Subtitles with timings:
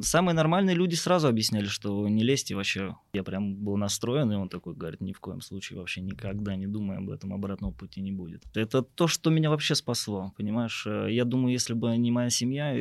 [0.00, 2.96] Самые нормальные люди сразу объясняли, что не лезьте вообще.
[3.12, 6.66] Я прям был настроен, и он такой говорит, ни в коем случае вообще никогда не
[6.66, 8.44] думай об этом, обратного пути не будет.
[8.54, 10.86] Это то, что меня вообще спасло, понимаешь?
[10.86, 12.72] Э, я думаю, если бы не моя семья,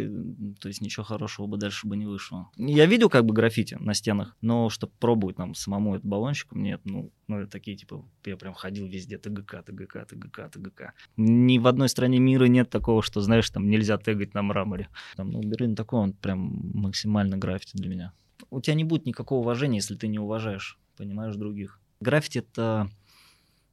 [0.60, 2.50] то есть ничего хорошего бы дальше бы не вышло.
[2.58, 6.82] Я видел как бы граффити на стенах, но чтобы пробовать там самому этот баллончиком, нет,
[6.86, 10.94] ну, ну это такие типа, я прям ходил везде, ТГК, ТГК, ТГК, ТГК.
[11.18, 14.90] Ни в одной стране мира нет такого, что, знаешь, там нельзя тегать на мраморе.
[15.16, 18.14] Там, ну, Берлин такой, он прям максимально максимально граффити для меня.
[18.50, 21.80] У тебя не будет никакого уважения, если ты не уважаешь, понимаешь, других.
[22.02, 22.90] Граффити— это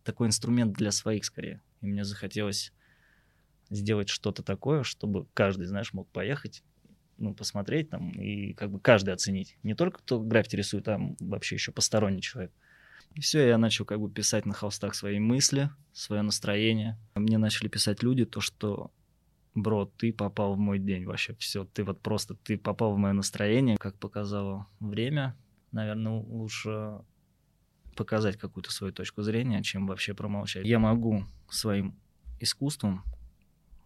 [0.04, 1.60] такой инструмент для своих скорее.
[1.82, 2.72] И мне захотелось
[3.70, 6.62] сделать что-то такое, чтобы каждый, знаешь, мог поехать,
[7.18, 9.56] ну, посмотреть там и как бы каждый оценить.
[9.62, 12.52] Не только кто граффити рисует, а вообще еще посторонний человек.
[13.14, 16.96] И все, я начал как бы писать на холстах свои мысли, свое настроение.
[17.14, 18.90] Мне начали писать люди то, что
[19.54, 23.12] бро, ты попал в мой день вообще, все, ты вот просто, ты попал в мое
[23.12, 25.36] настроение, как показало время,
[25.72, 27.00] наверное, лучше
[27.96, 30.66] показать какую-то свою точку зрения, чем вообще промолчать.
[30.66, 31.94] Я могу своим
[32.40, 33.04] искусством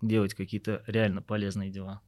[0.01, 2.01] делать какие-то реально полезные дела.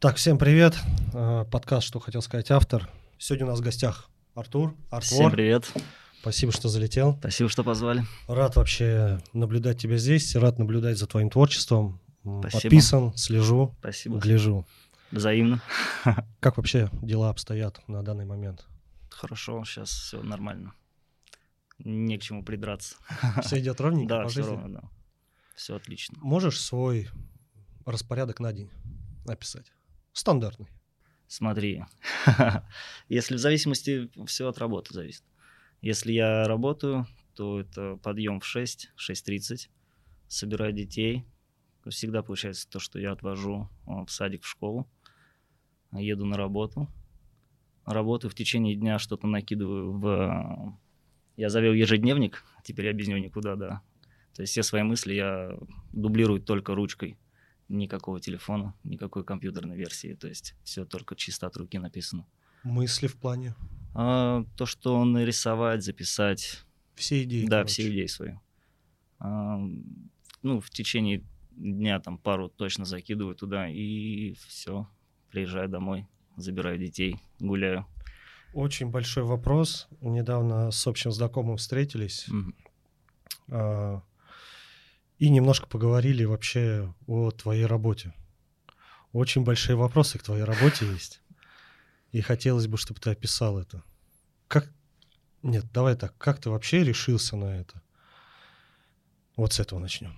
[0.00, 0.78] Так, всем привет.
[1.20, 2.88] Э, подкаст «Что хотел сказать автор».
[3.18, 5.02] Сегодня у нас в гостях Артур, Артвор.
[5.02, 5.68] Всем привет.
[6.20, 7.16] Спасибо, что залетел.
[7.18, 8.04] Спасибо, что позвали.
[8.28, 12.00] Рад вообще наблюдать тебя здесь, рад наблюдать за твоим творчеством.
[12.22, 12.62] Спасибо.
[12.62, 14.18] Подписан, слежу, Спасибо.
[14.20, 14.64] гляжу.
[15.10, 15.60] Взаимно.
[16.38, 18.64] Как вообще дела обстоят на данный момент?
[19.10, 20.72] Хорошо, сейчас все нормально.
[21.80, 22.94] Не к чему придраться.
[23.42, 24.50] Все идет ровненько Да, по все жизни?
[24.54, 24.88] ровно, да.
[25.56, 26.16] Все отлично.
[26.20, 27.08] Можешь свой
[27.86, 28.70] распорядок на день
[29.26, 29.72] описать?
[30.12, 30.68] Стандартный.
[31.28, 31.84] Смотри,
[33.10, 35.22] если в зависимости, все от работы зависит.
[35.82, 39.68] Если я работаю, то это подъем в 6, 6.30,
[40.26, 41.26] собираю детей.
[41.86, 44.90] Всегда получается то, что я отвожу а, в садик, в школу,
[45.92, 46.88] еду на работу.
[47.84, 50.78] Работаю в течение дня, что-то накидываю в...
[51.36, 53.82] Я завел ежедневник, теперь я без него никуда, да.
[54.34, 55.58] То есть все свои мысли я
[55.92, 57.18] дублирую только ручкой
[57.68, 60.14] никакого телефона, никакой компьютерной версии.
[60.14, 62.26] То есть все только чисто от руки написано.
[62.62, 63.54] Мысли в плане?
[63.94, 66.64] А, то, что нарисовать, записать.
[66.94, 67.46] Все идеи.
[67.46, 67.72] Да, короче.
[67.72, 68.32] все идеи свои.
[69.18, 69.58] А,
[70.42, 74.88] ну, в течение дня там пару точно закидываю туда и все.
[75.30, 76.06] Приезжаю домой,
[76.36, 77.86] забираю детей, гуляю.
[78.54, 79.88] Очень большой вопрос.
[80.00, 82.26] Недавно с общим знакомым встретились.
[82.28, 82.54] Мгм.
[83.50, 84.02] а,
[85.18, 88.14] и немножко поговорили вообще о твоей работе.
[89.12, 91.22] Очень большие вопросы к твоей работе есть.
[92.12, 93.82] И хотелось бы, чтобы ты описал это.
[94.48, 94.70] Как...
[95.42, 96.16] Нет, давай так.
[96.18, 97.82] Как ты вообще решился на это?
[99.36, 100.16] Вот с этого начнем.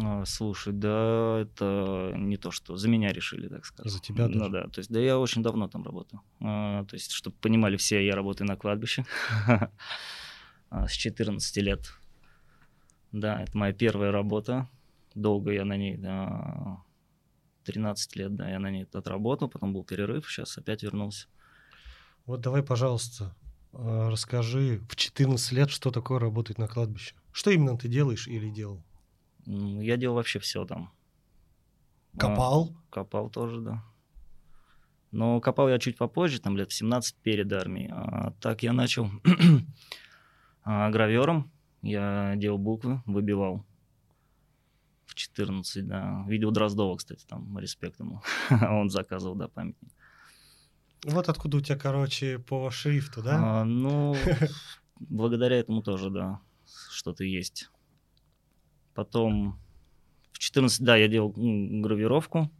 [0.00, 3.92] А, Слушай, да, это не то, что за меня решили, так сказать.
[3.92, 4.50] За тебя Ну даже?
[4.50, 6.22] да, то есть, да я очень давно там работаю.
[6.40, 9.04] А, То есть, чтобы понимали все, я работаю на кладбище
[10.70, 11.92] А, с 14 лет.
[13.12, 14.68] Да, это моя первая работа.
[15.14, 16.82] Долго я на ней, да,
[17.64, 21.28] 13 лет, да, я на ней отработал, потом был перерыв, сейчас опять вернулся.
[22.24, 23.34] Вот давай, пожалуйста,
[23.72, 27.14] а, расскажи в 14 лет, что такое работать на кладбище.
[27.32, 28.82] Что именно ты делаешь или делал?
[29.46, 30.92] Я делал вообще все там.
[32.14, 32.76] А, Копал?
[32.90, 33.84] Копал тоже, да.
[35.10, 37.90] Но копал я чуть попозже, там лет в 17 перед армией.
[37.92, 39.10] А так я начал
[40.64, 41.50] а, гравером.
[41.82, 43.64] Я делал буквы, выбивал.
[45.06, 46.24] В 14, да.
[46.28, 48.22] Видел Дроздова, кстати, там, респект ему.
[48.50, 49.90] Он заказывал, да, памятник.
[51.04, 53.60] Вот откуда у тебя, короче, по шрифту, да?
[53.60, 54.14] А, ну,
[55.00, 56.40] благодаря этому тоже, да,
[56.90, 57.68] что-то есть.
[58.94, 59.58] Потом
[60.32, 62.50] в 14, да, я делал гравировку.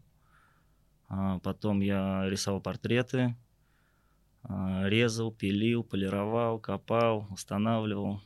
[1.09, 3.37] А, потом я рисовал портреты.
[4.43, 8.21] а, резал, пилил, полировал, копал, устанавливал,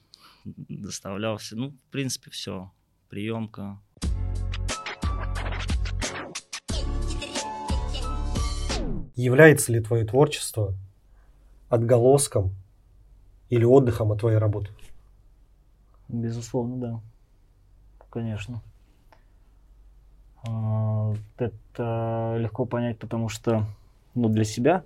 [0.47, 1.57] доставлял все.
[1.57, 2.71] Ну, в принципе, все.
[3.09, 3.79] Приемка.
[9.15, 10.75] Является ли твое творчество
[11.69, 12.55] отголоском
[13.49, 14.71] или отдыхом от твоей работы?
[16.09, 17.01] Безусловно, да.
[18.11, 18.63] Конечно.
[20.47, 23.65] А, Это легко понять, потому что,
[24.15, 24.85] ну, для себя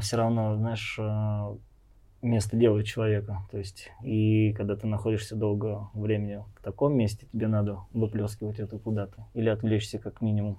[0.00, 1.56] все равно, знаешь, а,
[2.22, 3.42] место делает человека.
[3.50, 8.78] То есть, и когда ты находишься долго времени в таком месте, тебе надо выплескивать это
[8.78, 10.58] куда-то или отвлечься как минимум.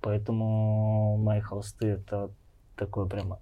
[0.00, 2.30] Поэтому мои холсты это
[2.76, 3.40] такое прямо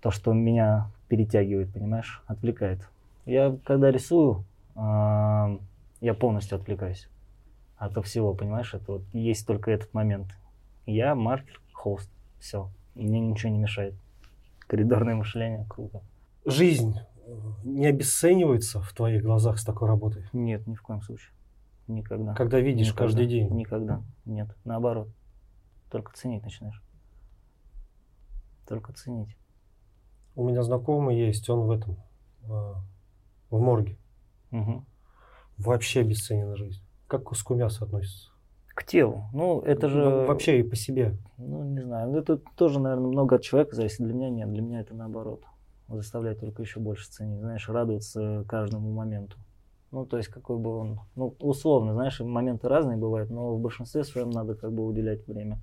[0.00, 2.88] то, что меня перетягивает, понимаешь, отвлекает.
[3.26, 4.44] Я когда рисую,
[4.74, 5.58] а,
[6.00, 7.08] я полностью отвлекаюсь
[7.76, 10.36] от всего, понимаешь, это вот есть только этот момент.
[10.86, 13.94] Я маркер, холст, все, мне ничего не мешает.
[14.70, 16.00] Коридорное мышление, круто.
[16.46, 16.94] Жизнь
[17.64, 20.28] не обесценивается в твоих глазах с такой работой?
[20.32, 21.34] Нет, ни в коем случае.
[21.88, 22.34] Никогда.
[22.34, 23.04] Когда видишь Никогда.
[23.04, 23.52] каждый день?
[23.52, 24.04] Никогда.
[24.24, 24.56] Нет.
[24.64, 25.08] Наоборот.
[25.90, 26.80] Только ценить начинаешь.
[28.68, 29.36] Только ценить.
[30.36, 31.96] У меня знакомый есть, он в этом,
[32.44, 32.74] э,
[33.50, 33.98] в морге.
[34.52, 34.84] Угу.
[35.58, 36.80] Вообще обесценена жизнь.
[37.08, 38.29] Как к куску мяса относится?
[38.74, 39.24] К телу.
[39.32, 40.04] Ну, это же...
[40.04, 41.16] Ну, вообще и по себе.
[41.38, 42.10] Ну, не знаю.
[42.10, 43.98] Ну, Это тоже, наверное, много от человека зависит.
[43.98, 44.52] Для меня нет.
[44.52, 45.44] Для меня это наоборот.
[45.88, 47.40] Заставляет только еще больше ценить.
[47.40, 49.36] Знаешь, радоваться каждому моменту.
[49.90, 51.00] Ну, то есть, какой бы он...
[51.16, 55.60] Ну, условно, знаешь, моменты разные бывают, но в большинстве своем надо как бы уделять время.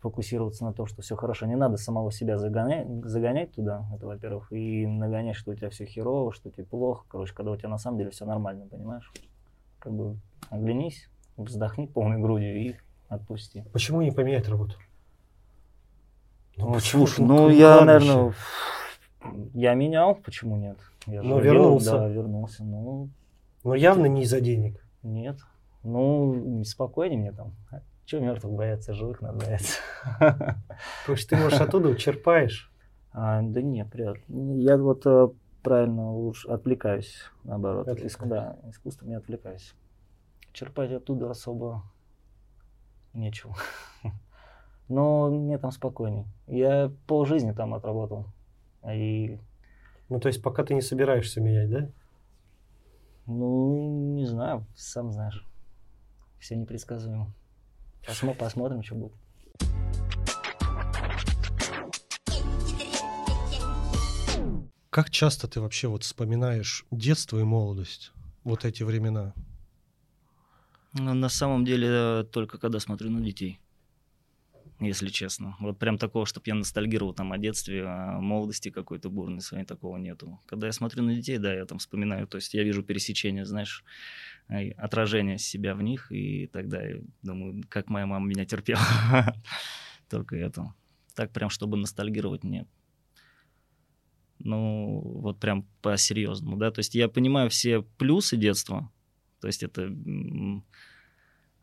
[0.00, 1.46] Фокусироваться на том, что все хорошо.
[1.46, 5.84] Не надо самого себя загонять, загонять туда, это во-первых, и нагонять, что у тебя все
[5.84, 7.04] херово, что тебе плохо.
[7.08, 9.10] Короче, когда у тебя на самом деле все нормально, понимаешь?
[9.78, 10.16] Как бы
[10.48, 12.74] оглянись, вздохни полной грудью и
[13.08, 13.64] отпусти.
[13.72, 14.74] Почему не поменять работу?
[16.56, 17.06] Ну, почему?
[17.06, 18.34] слушай, Ну, ну, ну, я, наверное,
[19.52, 20.78] я менял, почему нет?
[21.06, 21.90] Я же Ну, делал, вернулся.
[21.92, 22.64] Да, вернулся.
[22.64, 23.08] Ну,
[23.62, 24.82] Но явно не из-за денег.
[25.02, 25.38] нет.
[25.82, 27.52] Ну, спокойнее мне там.
[28.06, 29.78] Чего мертвых бояться, живых надо бояться.
[31.06, 32.70] То есть ты, может, оттуда черпаешь.
[33.12, 34.16] А, да нет, привет.
[34.28, 35.28] Я вот э,
[35.62, 37.88] правильно лучше отвлекаюсь, наоборот.
[37.88, 38.18] Отвлекаешься.
[38.18, 39.74] Иск- да, искусством я отвлекаюсь.
[40.56, 41.82] Черпать оттуда особо
[43.12, 43.54] нечего.
[44.88, 46.24] Но мне там спокойней.
[46.46, 48.24] Я полжизни там отработал.
[48.90, 49.38] И,
[50.08, 51.90] Ну, то есть пока ты не собираешься менять, да?
[53.26, 55.44] ну, не знаю, сам знаешь.
[56.38, 57.34] Все непредсказуемо.
[58.08, 59.12] Посмо- посмотрим, что будет.
[64.88, 68.12] Как часто ты вообще вот вспоминаешь детство и молодость?
[68.44, 69.34] Вот эти времена.
[70.98, 73.60] Ну, на самом деле, э, только когда смотрю на детей.
[74.80, 75.56] Если честно.
[75.60, 79.96] Вот прям такого, чтобы я ностальгировал там о детстве, о молодости какой-то бурной своей, такого
[79.96, 80.38] нету.
[80.46, 83.84] Когда я смотрю на детей, да, я там вспоминаю, то есть я вижу пересечение, знаешь,
[84.48, 88.80] э, отражение себя в них, и тогда я думаю, как моя мама меня терпела.
[90.10, 90.74] Только это.
[91.14, 92.68] Так прям, чтобы ностальгировать, нет.
[94.38, 96.70] Ну, вот прям по-серьезному, да.
[96.70, 98.90] То есть я понимаю все плюсы детства,
[99.40, 99.90] то есть это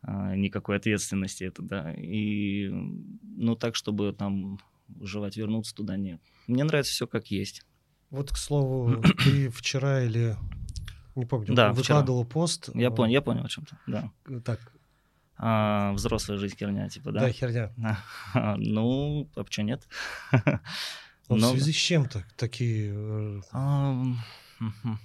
[0.02, 1.94] а, никакой ответственности это, да.
[1.94, 4.60] И, ну, так, чтобы там
[5.02, 6.22] желать вернуться туда, нет.
[6.48, 7.66] Мне нравится все как есть.
[8.10, 10.36] Вот, к слову, ты вчера или...
[11.16, 11.74] Не помню, Да, вчера.
[11.74, 12.70] выкладывал пост.
[12.74, 14.12] Я э, понял, я понял о чем-то, да.
[14.44, 14.60] Так,
[15.38, 17.32] А, взрослая жизнь херня, типа, да, да?
[17.32, 17.72] херня.
[18.58, 19.88] Ну, а почему нет?
[21.30, 22.92] Но в Но- связи с чем так, такие...
[22.94, 24.20] э, Ам,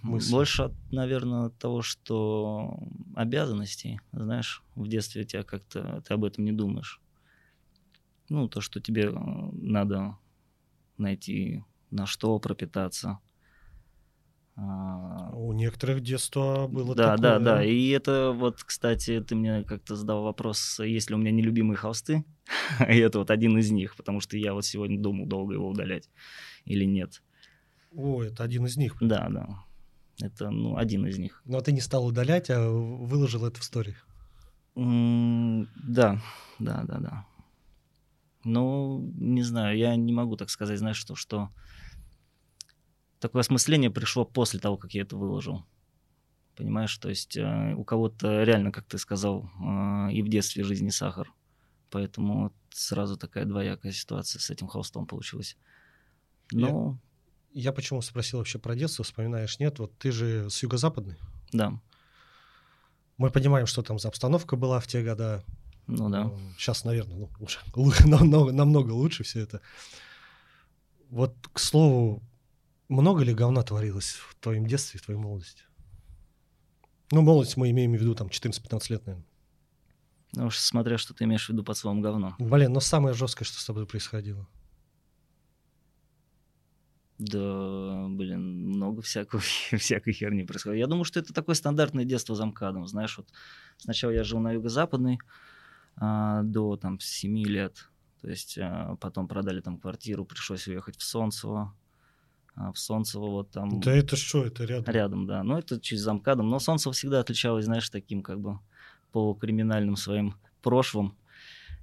[0.03, 0.33] Мысли.
[0.33, 2.79] Больше, от, наверное, от того, что
[3.15, 7.01] обязанностей, знаешь, в детстве тебя как-то, ты об этом не думаешь.
[8.29, 9.13] Ну, то, что тебе э,
[9.53, 10.17] надо
[10.99, 13.19] найти, на что пропитаться.
[14.57, 17.39] А, У некоторых детство было да, такое.
[17.39, 17.65] да, да.
[17.65, 22.25] И это вот, кстати, ты мне как-то задал вопрос, есть ли у меня нелюбимые холсты.
[22.89, 26.11] И это вот один из них, потому что я вот сегодня думал долго его удалять
[26.65, 27.23] или нет.
[27.95, 28.97] О, это один из них.
[29.01, 29.65] Да, да.
[30.21, 31.43] Это, ну, один из них.
[31.45, 33.95] Но ты не стал удалять, а выложил это в стори.
[34.75, 36.21] М, Да,
[36.59, 37.27] да, да, да.
[38.45, 41.51] Ну, не знаю, я не могу так сказать, знаешь, что, что
[43.21, 45.65] такое осмысление пришло после того, как я это выложил.
[46.57, 50.91] Понимаешь, то есть э, у кого-то реально, как ты сказал, э, и в детстве жизни
[50.91, 51.33] сахар.
[51.91, 55.57] Поэтому сразу такая двоякая ситуация с этим холстом получилась.
[56.51, 56.99] Ну,
[57.53, 59.79] Я почему спросил вообще про детство, вспоминаешь, нет?
[59.79, 61.17] Вот ты же с юго-западной.
[61.53, 61.73] да,
[63.17, 65.45] Мы понимаем, что там за обстановка была в те года.
[65.87, 66.31] ну да.
[66.59, 69.61] Сейчас, наверное, ну, уже лу- намного, намного лучше все это.
[71.11, 72.23] Вот, к слову,
[72.89, 75.63] много ли говна творилось в твоем детстве, в твоей молодости?
[77.11, 79.27] Ну, молодость мы имеем в виду там 14-15 лет, наверное.
[80.35, 82.37] Ну уж смотря, что ты имеешь в виду под словом говно.
[82.39, 84.47] Блин, но самое жесткое, что с тобой происходило.
[87.19, 89.43] Да, блин, много всякого,
[89.77, 90.79] всякой херни происходит.
[90.79, 93.29] Я думаю, что это такое стандартное детство за МКАДом, знаешь, вот
[93.77, 95.19] сначала я жил на юго-западной
[95.97, 101.03] а, до там 7 лет, то есть а, потом продали там квартиру, пришлось уехать в
[101.03, 101.75] Солнцево,
[102.55, 104.95] а, в Солнцево вот там Да это что, это рядом.
[104.95, 108.61] рядом, да, ну это чуть за МКАДом, но Солнцево всегда отличалось, знаешь, таким как бы
[109.11, 111.17] полукриминальным своим прошлым,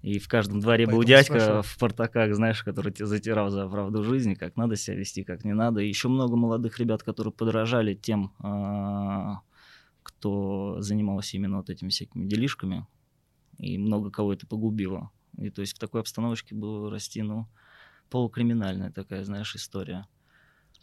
[0.06, 1.64] И в каждом дворе был Поэтому дядька спрашиваю.
[1.64, 5.54] в портаках, знаешь, который тебя затирал за правду жизни, как надо себя вести, как не
[5.54, 5.82] надо.
[5.82, 9.40] И еще много молодых ребят, которые подражали тем, а,
[10.04, 12.86] кто занимался именно вот этими всякими делишками.
[13.58, 15.10] И много кого это погубило.
[15.40, 17.48] И то есть в такой обстановочке было расти, ну,
[18.12, 20.06] полукриминальная такая, знаешь, история.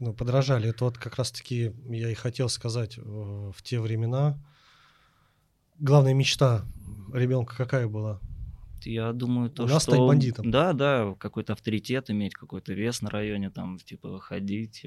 [0.00, 0.70] Ну, подражали.
[0.70, 4.36] Это вот как раз-таки я и хотел сказать э, в те времена.
[5.78, 6.64] Главная мечта
[7.14, 8.20] ребенка какая была?
[8.86, 9.92] Я думаю, то, У нас что...
[9.92, 10.50] стать бандитом.
[10.50, 14.84] Да, да, какой-то авторитет иметь, какой-то вес на районе, там, типа, ходить,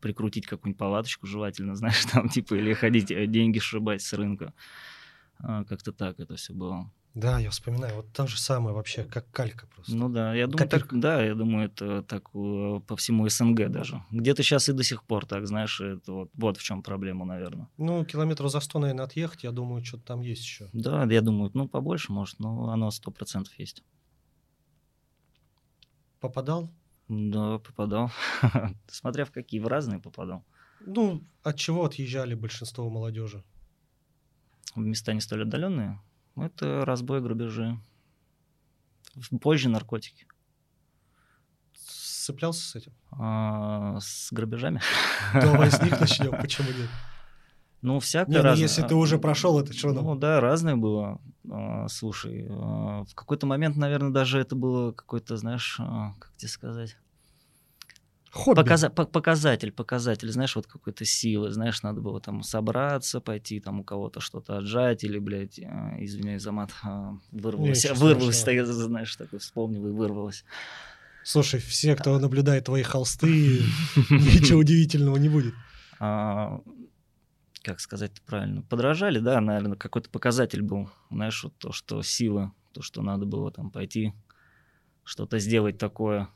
[0.00, 4.52] прикрутить какую-нибудь палаточку желательно, знаешь, там, типа, или ходить, э, деньги сшибать с рынка.
[5.38, 6.90] А, Как-то так это все было.
[7.14, 7.96] Да, я вспоминаю.
[7.96, 9.94] Вот то же самое вообще, как калька просто.
[9.94, 14.04] Ну да, я думаю, так, да, я думаю, это так э, по всему СНГ даже.
[14.12, 17.68] Где-то сейчас и до сих пор так, знаешь, это вот, вот в чем проблема, наверное.
[17.78, 20.68] Ну, километров за 100, наверное, отъехать, я думаю, что-то там есть еще.
[20.72, 23.82] Да, я думаю, ну, побольше, может, но оно сто процентов есть.
[26.20, 26.70] Попадал?
[27.08, 28.12] Да, попадал.
[28.86, 30.44] Смотря в какие, в разные попадал.
[30.86, 33.42] Ну, от чего отъезжали большинство молодежи?
[34.74, 36.00] в места не столь отдаленные,
[36.42, 37.78] это разбой, грабежи.
[39.40, 40.26] Позже наркотики.
[41.74, 42.92] Сцеплялся с этим?
[43.12, 44.80] А, с грабежами.
[45.34, 46.88] Давай с них начнем, почему нет?
[47.82, 48.62] Ну, всякое Не, ну разное.
[48.62, 51.20] если ты уже прошел это, что Ну, да, разное было.
[51.50, 56.48] А, Слушай, а, в какой-то момент, наверное, даже это было какой-то, знаешь, а, как тебе
[56.48, 56.96] сказать,
[58.32, 58.60] Хобби.
[58.60, 63.80] Показа- по- показатель, показатель, знаешь, вот какой-то силы, знаешь, надо было там собраться, пойти там
[63.80, 68.64] у кого-то что-то отжать или, блядь, а, извиняюсь за мат, а, вырвалось, Ничего вырвалось, так,
[68.66, 70.44] знаешь, такой вспомнил и вырвалось.
[71.24, 73.26] Слушай, все, кто наблюдает твои холсты,
[74.10, 75.54] ничего удивительного не будет.
[75.98, 76.60] А,
[77.62, 82.80] как сказать правильно, подражали, да, наверное, какой-то показатель был, знаешь, вот то, что сила, то,
[82.80, 84.14] что надо было там пойти,
[85.04, 86.28] что-то сделать такое.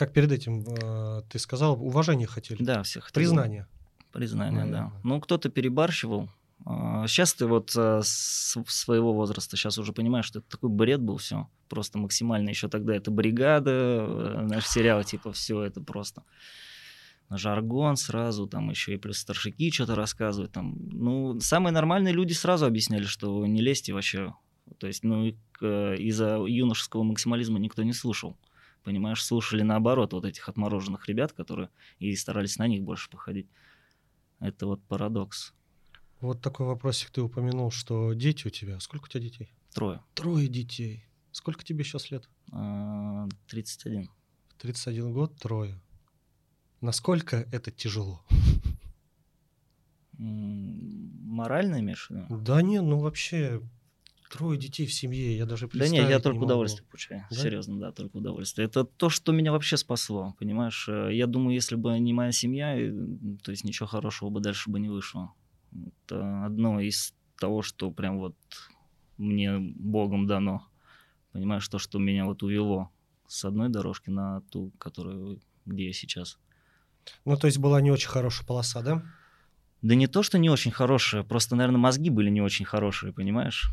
[0.00, 2.64] Как перед этим э, ты сказал, уважение хотели.
[2.64, 3.66] Да, всех Признание.
[4.12, 4.66] Признание, да.
[4.66, 5.00] Наверное.
[5.04, 6.30] Ну, кто-то перебарщивал.
[6.64, 11.18] Сейчас ты вот а, с своего возраста сейчас уже понимаешь, что это такой бред был
[11.18, 11.50] все.
[11.68, 12.48] Просто максимально.
[12.48, 16.22] Еще тогда это бригада, э, наш сериал, типа, все это просто
[17.28, 20.52] жаргон сразу, там еще и плюс старшики что-то рассказывают.
[20.52, 20.76] Там.
[20.78, 24.32] Ну, самые нормальные люди сразу объясняли, что не лезьте вообще.
[24.78, 25.26] То есть, ну,
[25.60, 28.34] э, из-за юношеского максимализма никто не слушал.
[28.82, 33.48] Понимаешь, слушали наоборот вот этих отмороженных ребят, которые и старались на них больше походить.
[34.38, 35.52] Это вот парадокс.
[36.20, 38.80] Вот такой вопросик ты упомянул, что дети у тебя.
[38.80, 39.52] Сколько у тебя детей?
[39.72, 40.02] Трое.
[40.14, 41.04] Трое детей.
[41.32, 42.28] Сколько тебе сейчас лет?
[42.52, 44.08] А, 31.
[44.48, 45.80] В 31 год трое.
[46.80, 48.24] Насколько это тяжело?
[50.18, 52.26] Морально имеешь виду?
[52.38, 53.62] Да не, ну вообще
[54.30, 56.46] трое детей в семье, я даже Да представить нет, я только могу.
[56.46, 57.26] удовольствие получаю.
[57.30, 57.36] Да?
[57.36, 58.66] Серьезно, да, только удовольствие.
[58.66, 60.88] Это то, что меня вообще спасло, понимаешь?
[60.88, 62.74] Э, Я думаю, если бы не моя семья,
[63.42, 65.32] то есть ничего хорошего бы дальше бы не вышло.
[66.06, 68.36] Это одно из того, что прям вот
[69.18, 70.66] мне Богом дано.
[71.32, 72.90] Понимаешь, то, что меня вот увело
[73.26, 76.38] с одной дорожки на ту, которую, где я сейчас.
[77.24, 79.02] Ну, то есть была не очень хорошая полоса, да?
[79.82, 83.72] Да не то, что не очень хорошие, просто, наверное, мозги были не очень хорошие, понимаешь?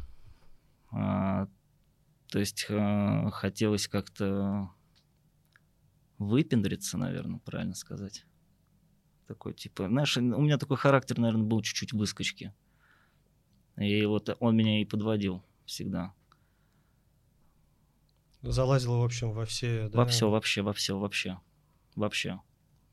[0.92, 1.48] А,
[2.30, 4.70] то есть а, хотелось как-то
[6.18, 8.26] выпендриться, наверное, правильно сказать.
[9.28, 12.54] Такой, типа, знаешь, у меня такой характер, наверное, был чуть-чуть выскочки.
[13.78, 16.14] И вот он меня и подводил всегда.
[18.42, 19.90] Залазила, в общем, во все...
[19.90, 20.00] да?
[20.00, 21.40] Во все, вообще, во все, вообще.
[21.96, 22.40] Вообще.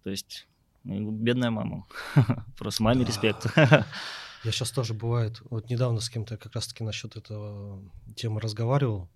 [0.03, 0.49] То есть,
[0.83, 1.87] бедная мама.
[2.59, 3.47] Просто маме респект.
[4.45, 7.83] Я сейчас тоже бывает, вот недавно с кем-то как раз-таки насчет этого
[8.15, 9.09] темы разговаривал,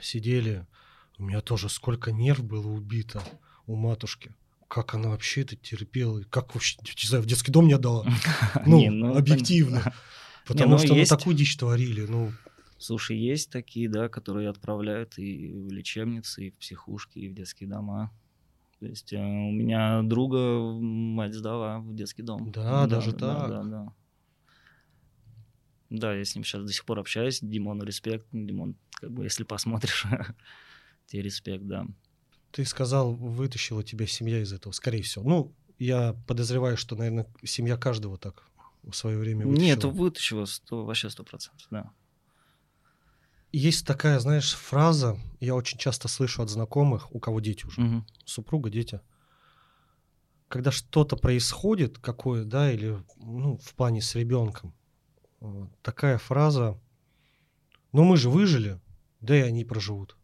[0.00, 0.66] сидели,
[1.18, 3.22] у меня тоже сколько нерв было убито
[3.66, 4.34] у матушки.
[4.68, 8.06] Как она вообще это терпела, как вообще, не знаю, в детский дом не отдала.
[8.66, 9.92] Ну, Не, ну, объективно.
[10.46, 11.10] Потому ну, что ну, есть.
[11.10, 12.06] такую дичь творили.
[12.08, 12.32] Ну,
[12.78, 17.68] Слушай, есть такие, да, которые отправляют и в лечебницы, и в психушки, и в детские
[17.68, 18.12] дома.
[18.78, 22.52] То есть э, у меня друга мать сдала в детский дом.
[22.52, 23.48] Да, даже да, так.
[23.48, 23.62] Да, да.
[23.64, 23.92] Да,
[25.90, 27.40] я с ним сейчас до сих пор общаюсь.
[27.40, 28.26] Димону респект.
[28.32, 30.06] Димон, как бы, если посмотришь,
[31.06, 31.86] тебе респект, да.
[32.50, 35.28] ты сказал, вытащила тебя семья из этого, скорее всего.
[35.28, 38.42] Ну, я подозреваю, что, наверное, семья каждого так
[38.82, 39.66] в свое время вытащила.
[39.66, 41.90] Нет, вытащила сто, вообще сто процентов, да.
[43.52, 48.06] Есть такая, знаешь, фраза, я очень часто слышу от знакомых, у кого дети уже, Мгм.
[48.24, 49.00] супруга, дети.
[50.48, 54.74] Когда что-то происходит, какое, да, или ну, в плане с ребенком,
[55.82, 56.78] такая фраза,
[57.92, 58.80] ну мы же выжили,
[59.20, 60.16] Да и они проживут.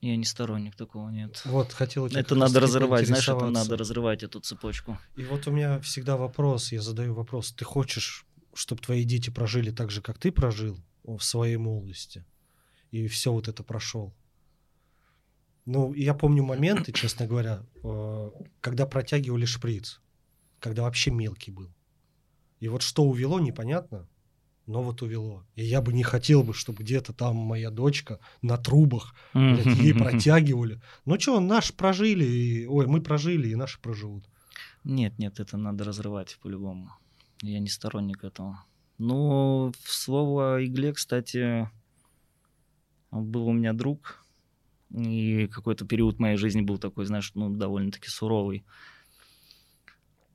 [0.00, 1.42] Я не сторонник такого, нет.
[1.44, 4.98] Вот, хотел Это надо разрывать, знаешь, это надо разрывать эту цепочку.
[5.16, 9.70] И вот у меня всегда вопрос, я задаю вопрос, ты хочешь, чтобы твои дети прожили
[9.70, 12.24] так же, как ты прожил в своей молодости,
[12.90, 14.14] и все вот это прошел?
[15.66, 18.30] Ну, я помню моменты, честно говоря, э,
[18.60, 20.00] когда протягивали шприц,
[20.58, 21.70] когда вообще мелкий был.
[22.60, 24.06] И вот что увело, непонятно,
[24.66, 25.44] но вот увело.
[25.56, 29.94] И я бы не хотел бы, чтобы где-то там моя дочка на трубах, блядь, ей
[29.98, 30.80] протягивали.
[31.06, 34.28] Ну что, наш прожили, и, ой, мы прожили, и наши проживут.
[34.84, 36.92] Нет, нет, это надо разрывать по-любому.
[37.42, 38.64] Я не сторонник этого.
[38.98, 41.70] Ну, в слово игле, кстати,
[43.10, 44.24] был у меня друг,
[44.90, 48.64] и какой-то период моей жизни был такой, знаешь, ну, довольно-таки суровый.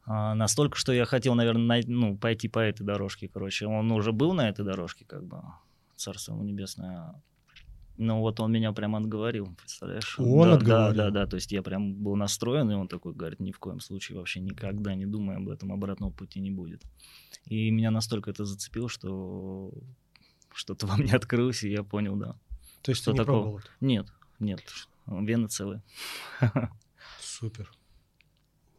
[0.05, 3.65] А, настолько, что я хотел, наверное, ну, пойти по этой дорожке, короче.
[3.65, 5.41] Он уже был на этой дорожке, как бы,
[5.95, 7.21] царство ему небесное.
[7.97, 10.19] Но вот он меня прям отговорил, представляешь?
[10.19, 10.97] Он да, отговорил?
[10.97, 13.59] Да, да, да, то есть я прям был настроен, и он такой говорит, ни в
[13.59, 16.83] коем случае вообще никогда не думай об этом, обратного пути не будет.
[17.45, 19.71] И меня настолько это зацепило, что
[20.53, 22.35] что-то во мне открылось, и я понял, да.
[22.81, 23.41] То есть Что ты не такого?
[23.41, 23.61] пробовал?
[23.79, 24.07] Нет,
[24.39, 24.61] нет,
[25.07, 25.81] вены целые.
[27.21, 27.71] Супер.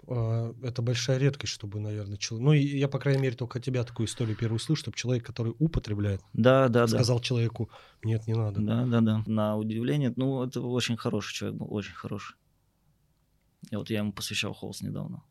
[0.09, 2.45] А, Это большая редкость, чтобы, наверное, человек...
[2.47, 5.55] Ну, я, по крайней мере, только от тебя такую историю первую слышу, чтобы человек, который
[5.59, 6.89] употребляет, Да, да, да.
[6.89, 7.71] сказал человеку,
[8.05, 8.61] нет, не надо.
[8.61, 9.23] Да, да, да.
[9.27, 12.37] На удивление, ну, это очень хороший человек был, очень хороший.
[13.71, 15.23] И вот я ему посвящал холст недавно.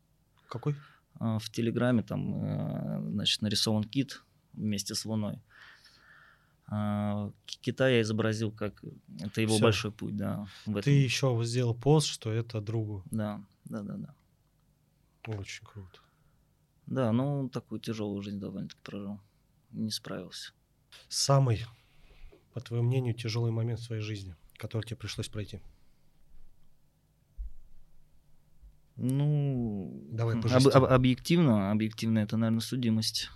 [0.48, 0.74] Какой?
[1.18, 5.40] А, В Телеграме там, э, значит, нарисован кит вместе с Луной.
[6.68, 8.84] А, к- Кита я изобразил как...
[9.20, 9.62] Это его Всё.
[9.62, 10.46] большой путь, да.
[10.82, 13.02] Ты еще сделал пост, что это другу.
[13.10, 14.14] Да, да, да, да.
[15.26, 15.98] Очень круто.
[16.86, 19.20] Да, ну, такую тяжелую жизнь довольно-таки прожил.
[19.72, 20.52] Не справился.
[21.08, 21.64] Самый,
[22.54, 25.60] по твоему мнению, тяжелый момент в своей жизни, который тебе пришлось пройти.
[28.96, 30.70] Ну, Давай об- пожестче.
[30.70, 33.30] об- объективно, объективно это, наверное, судимость.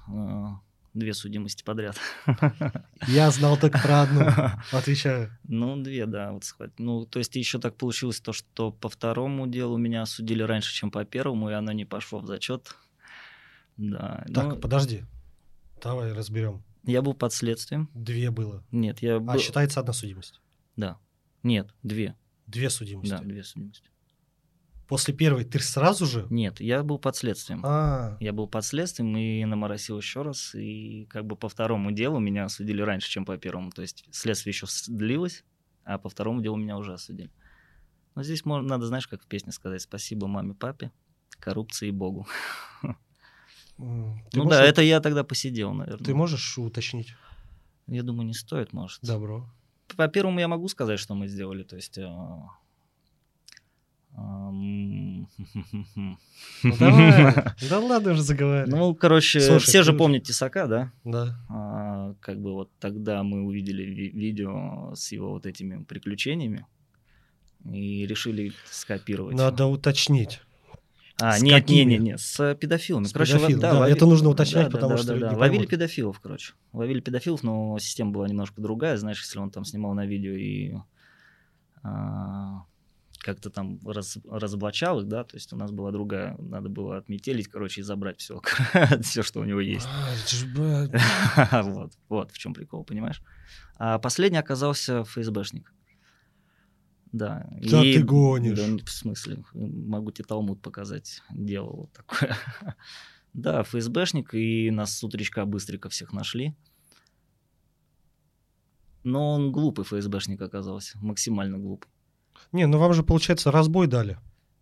[0.92, 1.96] А, Две судимости подряд.
[3.06, 4.26] Я знал так про одну.
[4.72, 5.30] Отвечаю.
[5.44, 9.46] Ну, две, да, вот схват- Ну, то есть еще так получилось то, что по второму
[9.46, 12.74] делу меня осудили раньше, чем по первому, и оно не пошло в зачет.
[13.76, 14.24] Да.
[14.34, 15.04] Так, ну, подожди.
[15.82, 16.62] Давай разберем.
[16.84, 17.88] я был под следствием.
[17.94, 18.62] Две было.
[18.70, 19.38] Нет, я А был...
[19.38, 20.40] считается одна судимость.
[20.76, 20.98] Да.
[21.42, 22.16] Нет, две.
[22.46, 23.10] Две судимости.
[23.12, 23.89] Да, две судимости.
[24.90, 26.26] После первой ты сразу же?
[26.30, 27.62] Нет, я был под следствием.
[27.64, 30.52] А, Я был под следствием и наморосил еще раз.
[30.56, 33.70] И как бы по второму делу меня осудили раньше, чем по первому.
[33.70, 35.44] То есть следствие еще длилось,
[35.84, 37.30] а по второму делу меня уже осудили.
[38.16, 40.90] Но здесь можно, надо, знаешь, как в песне сказать, спасибо маме, папе,
[41.38, 42.26] коррупции и Богу.
[42.82, 42.88] ты
[43.78, 46.04] ну можешь- да, это я тогда посидел, наверное.
[46.04, 47.14] Ты можешь уточнить?
[47.86, 48.98] Я думаю, не стоит, может.
[49.02, 49.48] Добро.
[49.96, 51.62] По первому я могу сказать, что мы сделали.
[51.62, 51.96] То есть...
[54.22, 55.26] Ну
[56.78, 57.34] давай.
[57.68, 58.70] Да ладно уже заговаривай.
[58.70, 60.92] Ну, короче, Слушай, все же помнят Тесака, да?
[61.04, 61.38] Да.
[61.48, 66.66] А, как бы вот тогда мы увидели ви- видео с его вот этими приключениями
[67.64, 69.36] и решили скопировать.
[69.36, 70.40] Надо уточнить.
[71.20, 71.92] а, с нет, какими?
[71.92, 73.04] не, не, не, с педофилами.
[73.04, 75.68] С короче, во- педофилами, да, это нужно уточнять, потому что люди не Ловили поймут.
[75.68, 76.54] педофилов, короче.
[76.72, 78.96] Ловили педофилов, но система была немножко другая.
[78.96, 80.74] Знаешь, если он там снимал на видео и
[81.82, 82.64] а,
[83.20, 87.48] как-то там раз- разоблачал их, да, то есть у нас была другая, надо было отметелить,
[87.48, 88.40] короче, и забрать все,
[89.02, 89.86] все, что у него есть.
[89.86, 93.22] А, вот, вот в чем прикол, понимаешь?
[93.76, 95.72] А последний оказался ФСБшник.
[97.12, 97.48] Да.
[97.62, 98.58] Да ты гонишь.
[98.58, 101.22] Да, в смысле, могу тебе Талмуд показать.
[101.30, 102.36] Делал вот такое.
[103.32, 106.54] да, ФСБшник, и нас с утречка быстренько всех нашли.
[109.02, 111.90] Но он глупый ФСБшник оказался, максимально глупый.
[112.52, 114.18] Не, ну вам же, получается, разбой дали.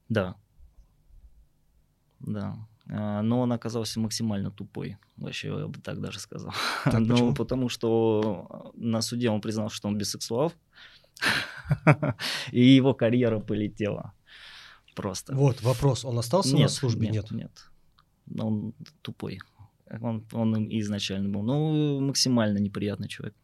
[0.09, 0.37] Да.
[2.21, 2.57] Да.
[2.91, 4.97] А, Но он оказался максимально тупой.
[5.17, 6.53] Вообще, я бы так даже сказал.
[6.85, 7.35] Так, ну, почему?
[7.35, 10.53] потому что на суде он признал, что он бисексуал.
[12.53, 14.13] И его карьера полетела.
[14.95, 15.35] Просто.
[15.35, 16.05] Вот, вопрос.
[16.05, 17.09] Он остался на службе?
[17.09, 17.31] Нет.
[17.31, 17.71] Нет.
[18.39, 19.39] Он тупой.
[20.01, 21.43] Он, он им изначально был.
[21.43, 23.37] Ну, максимально неприятный человек.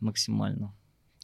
[0.00, 0.74] Максимально.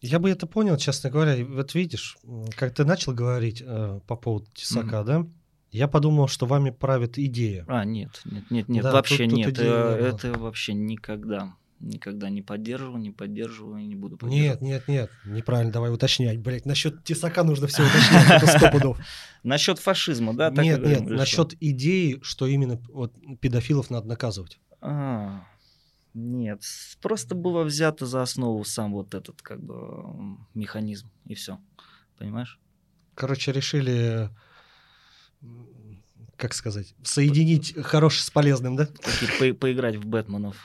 [0.03, 1.45] Я бы это понял, честно говоря.
[1.45, 2.17] Вот видишь,
[2.57, 5.27] как ты начал говорить э, по поводу Тесака, да?
[5.71, 7.65] Я подумал, что вами правит идея.
[7.69, 9.49] А, нет, нет, нет, нет, Да, вообще тут- тут нет.
[9.51, 10.09] идеи э.
[10.15, 11.55] Это вообще никогда.
[11.81, 14.63] Никогда не поддерживал, не поддерживаю и не буду Нет, поддерживать.
[14.63, 16.39] нет, нет, неправильно, давай уточнять.
[16.39, 18.99] Блять, насчет Тесака нужно все уточнять, это сто пудов.
[19.43, 20.51] Насчет фашизма, да?
[20.51, 24.59] так Нет, нет, насчет идеи, что именно вот педофилов надо наказывать.
[24.81, 25.45] А,
[26.19, 26.63] Нет,
[27.03, 31.59] просто было взято за основу сам вот этот как бы механизм, и все.
[32.17, 32.59] Понимаешь?
[33.15, 34.31] Короче, решили,
[36.39, 38.87] как сказать, соединить хорошее с полезным, да?
[38.87, 40.57] Такие по- поиграть в Бэтменов.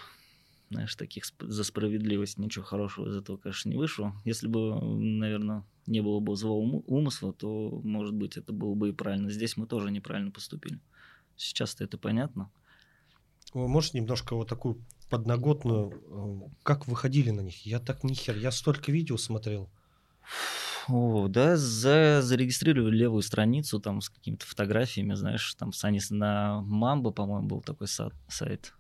[0.70, 4.16] Знаешь, таких за справедливость ничего хорошего из этого, конечно, не вышло.
[4.24, 8.88] Если бы, наверное, не было бы злого уму- умысла, то, может быть, это было бы
[8.88, 9.30] и правильно.
[9.30, 10.80] Здесь мы тоже неправильно поступили.
[11.36, 12.50] Сейчас-то это понятно.
[13.54, 14.78] Вы Можешь немножко вот такую
[15.12, 17.66] подноготную, э, как выходили на них?
[17.66, 19.70] Я так нихер, я столько видео смотрел.
[20.88, 26.10] О, да, за, зарегистрировали левую страницу там с какими-то фотографиями, знаешь, там с- они с-
[26.10, 28.74] на Мамбо, по-моему, был такой са- сайт.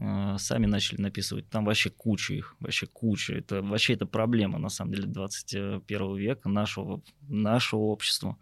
[0.00, 3.32] Э, Сами начали написывать, там вообще куча их, вообще куча.
[3.34, 8.36] Это вообще это проблема, на самом деле, 21 века нашего, нашего общества.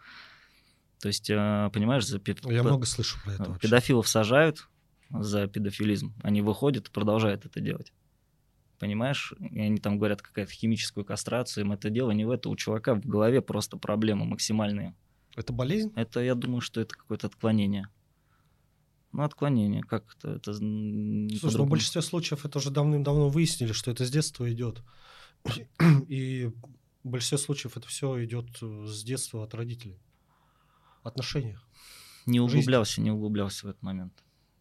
[0.98, 3.60] То есть, э, понимаешь, за пе- Я много слышу про это э, вообще.
[3.68, 4.68] педофилов сажают
[5.10, 7.92] за педофилизм, они выходят и продолжают это делать.
[8.78, 9.32] Понимаешь?
[9.38, 12.48] И они там говорят какая-то химическую кастрацию, им это дело не в это.
[12.48, 14.94] У чувака в голове просто проблемы максимальные.
[15.34, 15.92] Это болезнь?
[15.96, 17.88] Это, я думаю, что это какое-то отклонение.
[19.12, 20.34] Ну, отклонение, как это?
[20.34, 24.82] это Слушай, ну в большинстве случаев это уже давным-давно выяснили, что это с детства идет.
[26.08, 26.50] И
[27.02, 29.98] в большинстве случаев это все идет э, с детства от родителей.
[31.02, 31.58] Отношения.
[32.26, 32.58] Не жизнь.
[32.58, 34.12] углублялся, не углублялся в этот момент.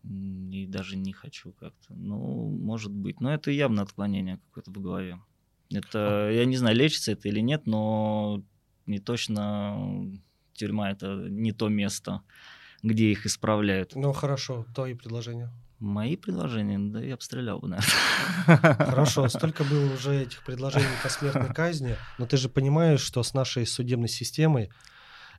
[0.07, 1.93] И даже не хочу как-то.
[1.93, 3.19] Ну, может быть.
[3.21, 5.19] Но это явно отклонение какое-то в голове.
[5.71, 8.43] Это, я не знаю, лечится это или нет, но
[8.85, 10.11] не точно
[10.53, 12.21] тюрьма это не то место,
[12.83, 13.95] где их исправляют.
[13.95, 15.51] Ну хорошо, твои предложения.
[15.79, 18.75] Мои предложения, да я обстрелял бы, наверное.
[18.77, 23.33] Хорошо, столько было уже этих предложений по смертной казни, но ты же понимаешь, что с
[23.33, 24.69] нашей судебной системой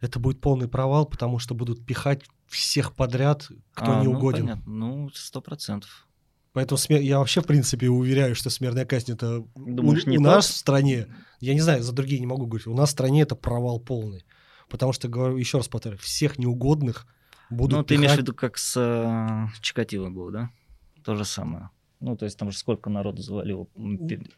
[0.01, 4.43] это будет полный провал, потому что будут пихать всех подряд, кто А, не ну, угоден.
[4.47, 4.73] понятно.
[4.73, 6.07] Ну, сто процентов.
[6.53, 10.23] Поэтому смер- я вообще, в принципе, уверяю, что смертная казнь это Думаешь, у, не у
[10.23, 11.07] нас в стране,
[11.41, 14.25] я не знаю, за другие не могу говорить, у нас в стране это провал полный.
[14.69, 17.07] Потому что, говорю, еще раз повторяю, всех неугодных
[17.51, 20.51] будут Ну, ты имеешь в виду, как с э, Чикатило было, да?
[21.05, 21.71] То же самое.
[22.01, 23.69] Ну, то есть там же сколько народу завалило.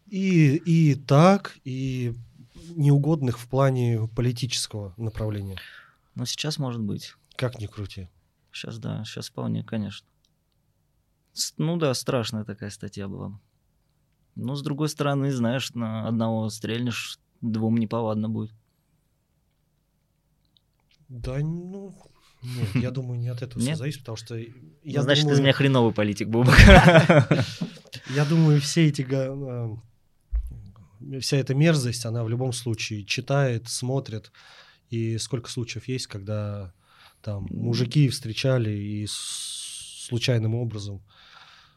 [0.08, 2.14] И, и так, и
[2.74, 5.58] неугодных в плане политического направления.
[6.14, 7.14] Ну, сейчас может быть.
[7.36, 8.08] Как ни крути.
[8.52, 10.06] Сейчас, да, сейчас вполне, конечно.
[11.56, 13.38] Ну да, страшная такая статья была.
[14.34, 18.52] Но, с другой стороны, знаешь, на одного стрельнешь, двум неповадно будет.
[21.08, 21.94] Да, ну,
[22.42, 24.48] нет, я думаю, не от этого все зависит, потому что я
[24.84, 26.52] Ну, Значит, думаю, из меня хреновый политик был бы.
[28.14, 29.76] я думаю, все эти э,
[31.20, 34.32] вся эта мерзость, она в любом случае читает, смотрит.
[34.90, 36.72] И сколько случаев есть, когда
[37.22, 41.02] там мужики встречали и случайным образом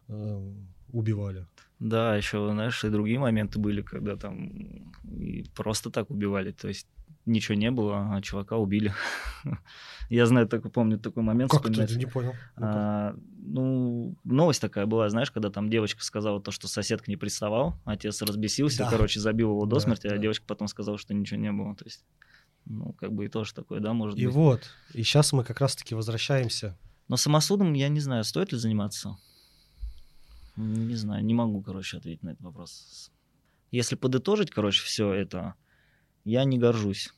[0.07, 0.53] э,
[0.91, 1.45] убивали.
[1.79, 4.93] Да, еще, знаешь, и другие моменты были, когда там
[5.55, 6.51] просто так убивали.
[6.51, 6.87] То есть
[7.25, 8.93] ничего не было, а чувака убили.
[10.09, 11.51] Я знаю, только помню такой момент.
[11.51, 12.33] Как ты не понял?
[12.57, 12.67] Ну-ка.
[13.11, 17.15] А, ну, новость такая была, знаешь, когда там девочка сказала то, что сосед к ней
[17.15, 18.89] приставал, отец разбесился, Да.
[18.89, 21.75] короче, забил его до Да, смерти, а девочка потом сказала, что ничего не было.
[21.75, 22.03] То есть,
[22.65, 24.35] ну, как бы и тоже такое, да, может И быть.
[24.35, 24.61] вот,
[24.93, 26.77] и сейчас мы как раз-таки возвращаемся.
[27.07, 29.17] Но самосудом я не знаю, стоит ли заниматься.
[30.57, 33.11] Не знаю, не могу, короче, ответить на этот вопрос.
[33.71, 35.55] Если подытожить, короче, все это,
[36.23, 37.13] я не горжусь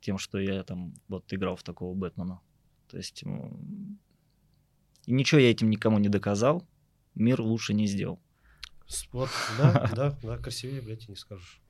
[0.00, 2.40] тем, что я там вот играл в такого Бэтмена.
[2.88, 6.66] То есть и ничего я этим никому не доказал,
[7.14, 8.20] мир лучше не сделал.
[8.86, 11.60] С- Вот, да, да, да, красивее, блядь, и не скажешь.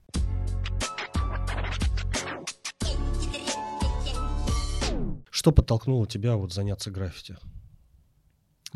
[5.30, 7.36] Что подтолкнуло тебя вот заняться граффити?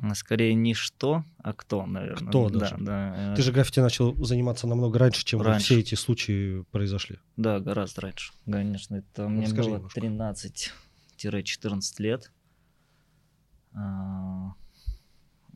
[0.02, 2.28] А Скорее не что, а кто, наверное.
[2.28, 2.76] Кто да, даже?
[2.78, 5.64] Да, э, Ты же граффити начал заниматься намного раньше, чем Раньше.
[5.66, 7.18] все эти случаи произошли.
[7.36, 8.32] Да, гораздо раньше.
[8.46, 10.48] Конечно, это мне Расскажи было немножко.
[11.18, 12.32] 13-14 лет.
[13.74, 14.54] А,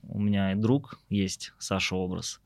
[0.03, 2.41] У меня и друг есть, Саша Образ,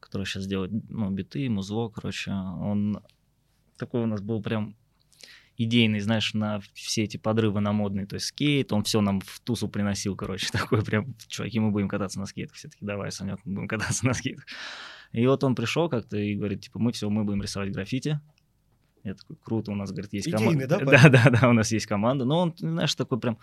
[0.00, 2.30] который сейчас делает ну, биты, музло, короче.
[2.32, 3.02] Он
[3.78, 4.76] такой у нас был прям
[5.64, 9.40] идейный, знаешь, на все эти подрывы на модный, то есть скейт, он все нам в
[9.40, 13.40] тусу приносил, короче, такой прям, чуваки, мы будем кататься на скейтах, все таки давай, Санек,
[13.44, 14.46] мы будем кататься на скейтах.
[15.12, 18.20] И вот он пришел как-то и говорит, типа, мы все, мы будем рисовать граффити.
[19.04, 20.66] Я такой, круто, у нас, говорит, есть команда.
[20.66, 22.24] да, Да, да, да, у нас есть команда.
[22.24, 23.38] Но он, знаешь, такой прям...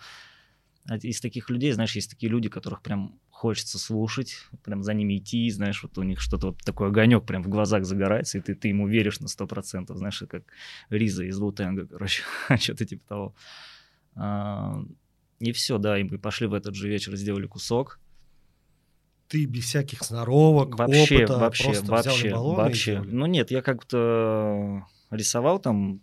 [0.86, 5.18] а Из таких людей, знаешь, есть такие люди, которых прям хочется слушать, прям за ними
[5.18, 8.54] идти, знаешь, вот у них что-то вот такой огонек прям в глазах загорается, и ты,
[8.54, 10.44] ты ему веришь на сто процентов, знаешь, как
[10.90, 12.22] Риза из Лутенга, короче,
[12.58, 13.34] что-то типа того.
[14.14, 14.82] А,
[15.38, 17.98] И все, да, и мы пошли в этот же вечер, сделали кусок.
[19.28, 23.02] ты без всяких сноровок, Вообще, опыта, вообще, просто взял вообще, и вообще.
[23.02, 26.02] Ну нет, я как-то рисовал там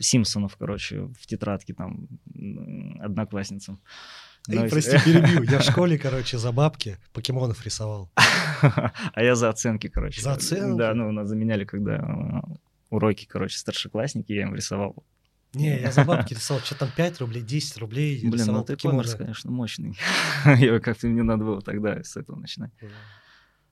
[0.00, 2.08] Симпсонов, короче, в тетрадке там
[3.00, 3.80] одноклассницам.
[4.46, 5.42] Но Эй, из- прости, перебью.
[5.42, 8.10] Я в школе, короче, за бабки покемонов рисовал.
[8.62, 10.22] А я за оценки, короче.
[10.22, 10.78] За оценки?
[10.78, 12.54] Да, ну нас заменяли, когда э,
[12.90, 15.04] уроки, короче, старшеклассники, я им рисовал.
[15.54, 16.62] Не, я за бабки рисовал.
[16.62, 19.98] Что там, 5 рублей, 10 рублей Блин, ну ты коммерс, конечно, мощный.
[20.80, 22.72] Как-то мне надо было тогда с этого начинать.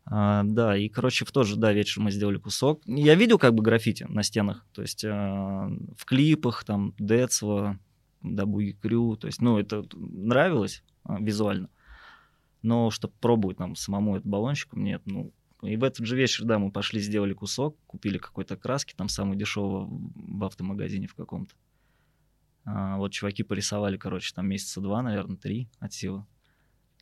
[0.08, 2.80] А, да, и, короче, в тот же, да, вечер мы сделали кусок.
[2.86, 7.78] Я видел как бы граффити на стенах, то есть а, в клипах, там, Децла,
[8.22, 11.68] да, Буги Крю, то есть, ну, это нравилось а, визуально.
[12.62, 16.60] Но чтобы пробовать нам самому этот баллончиком, нет, ну, и в этот же вечер, да,
[16.60, 21.54] мы пошли, сделали кусок, купили какой-то краски, там самый дешевый в автомагазине в каком-то.
[22.64, 26.24] А, вот чуваки порисовали, короче, там месяца два, наверное, три от силы.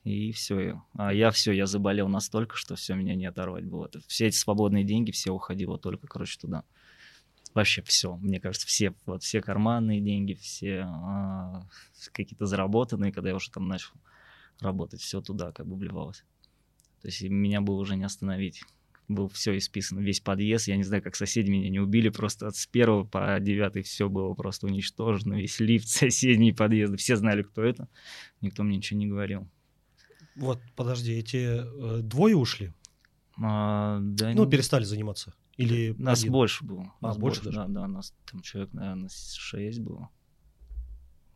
[0.05, 0.83] И все.
[0.93, 3.91] А я все, я заболел настолько, что все, меня не оторвать было.
[4.07, 6.65] Все эти свободные деньги, все уходило только, короче, туда.
[7.55, 11.67] Вообще все, мне кажется, все, вот все карманные деньги, все а,
[12.13, 13.93] какие-то заработанные, когда я уже там начал
[14.61, 16.25] работать, все туда как бы вливалось.
[17.01, 18.63] То есть меня было уже не остановить.
[19.07, 20.67] Был все исписано, весь подъезд.
[20.67, 22.09] Я не знаю, как соседи меня не убили.
[22.09, 25.35] Просто от с первого по девятый все было просто уничтожено.
[25.35, 26.97] Весь лифт, соседние подъезды.
[26.97, 27.89] Все знали, кто это.
[28.41, 29.47] Никто мне ничего не говорил.
[30.37, 31.37] Вот, подожди, эти
[31.99, 32.73] э, двое ушли?
[33.43, 35.35] А, да, Ну, не- перестали заниматься?
[35.57, 36.33] Или Нас один?
[36.33, 36.93] больше было.
[37.01, 37.59] А, Нас больше даже?
[37.59, 40.09] Да, да, нас там человек, наверное, шесть было.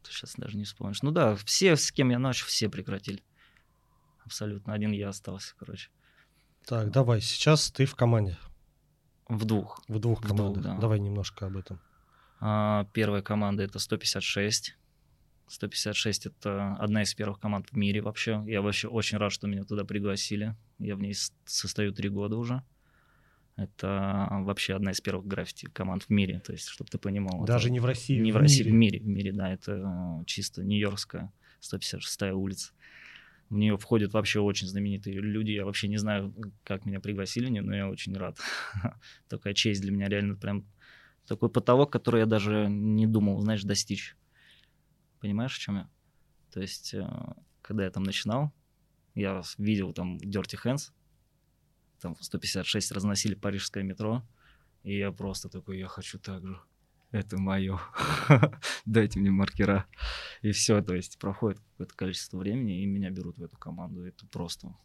[0.03, 1.03] Сейчас даже не вспомнишь.
[1.03, 3.23] Ну да, все, с кем я начал, все прекратили.
[4.25, 4.73] Абсолютно.
[4.73, 5.91] Один я остался, короче.
[6.67, 8.37] Так, давай, сейчас ты в команде,
[9.29, 9.83] В двух.
[9.89, 10.63] в двух В двух, командах.
[10.65, 10.77] да.
[10.79, 11.81] Давай немножко об этом.
[12.41, 14.77] А, первая команда это 156.
[15.49, 18.43] 156 это одна из первых команд в мире вообще.
[18.47, 20.55] Я вообще очень рад, что меня туда пригласили.
[20.79, 21.15] Я в ней
[21.47, 22.63] состою три года уже.
[23.57, 26.41] Это вообще одна из первых граффити команд в мире.
[26.41, 27.39] То есть, чтобы ты понимал.
[27.43, 28.71] это- Даже не в России, Не в в России, мире.
[28.71, 32.73] в мире, в мире, да, это э, чисто нью-йоркская 156-я улица.
[33.51, 35.51] В нее входят вообще очень знаменитые люди.
[35.53, 36.33] Я вообще не знаю,
[36.65, 38.39] как меня пригласили, но я очень рад.
[39.29, 40.65] Такая честь для меня, реально прям
[41.27, 44.17] такой потолок, который я даже не думал, знаешь, достичь.
[45.21, 45.91] Понимаешь, в чем я?
[46.53, 47.07] То есть, э,
[47.63, 48.53] когда я там начинал,
[49.15, 50.91] я видел там Dirty Hands,
[52.01, 54.23] там в 156 разносили парижское метро,
[54.85, 56.61] и я просто такой, я хочу так же.
[57.11, 57.81] Это мое.
[58.85, 59.87] Дайте мне маркера.
[60.43, 64.05] И все, то есть проходит какое-то количество времени, и меня берут в эту команду.
[64.05, 64.77] Это просто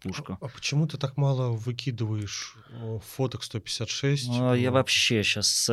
[0.00, 0.36] пушка.
[0.40, 4.28] А почему ты так мало выкидываешь э, фоток 156?
[4.28, 5.68] Ну, я э, вообще сейчас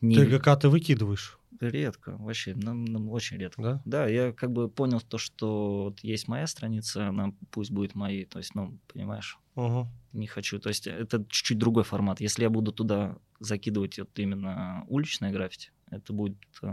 [0.00, 1.38] не ТГК ты выкидываешь,
[1.70, 3.62] редко, вообще, нам, нам очень редко.
[3.62, 3.82] да?
[3.84, 8.24] Да, я как бы понял то, что вот есть моя страница, она пусть будет моей.
[8.24, 9.86] То есть, ну, понимаешь, Угу.
[10.14, 10.58] не хочу.
[10.58, 12.20] То есть это чуть-чуть другой формат.
[12.20, 16.66] Если я буду туда закидывать вот именно уличное граффити, это будет э,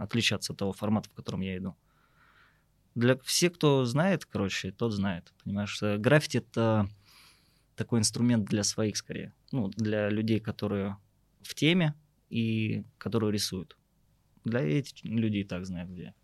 [0.00, 1.76] отличаться от того формата, в котором я иду.
[2.94, 5.32] Для всех, кто знает, короче, тот знает.
[5.44, 6.88] Понимаешь, граффити это
[7.76, 9.32] такой инструмент для своих скорее.
[9.52, 10.96] Ну, для людей, которые
[11.42, 11.94] в теме
[12.30, 13.76] и которые рисуют.
[14.44, 16.14] Для этих людей так знают где.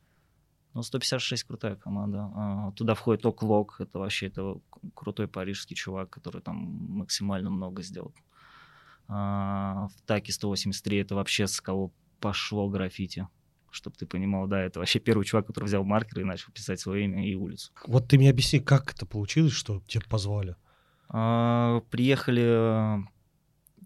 [0.74, 2.30] Ну, 156 крутая команда.
[2.34, 4.60] А, Туда входит Оклок, это вообще это
[4.94, 8.14] крутой парижский чувак, который там максимально много сделал.
[9.08, 13.26] А, В Таке 183 это вообще с кого пошло граффити.
[13.72, 17.04] Чтобы ты понимал, да, это вообще первый чувак, который взял маркер и начал писать свое
[17.04, 17.72] имя и улицу.
[17.86, 20.56] Вот ты мне объясни, как это получилось, что тебя позвали?
[21.08, 22.98] А, Приехали э,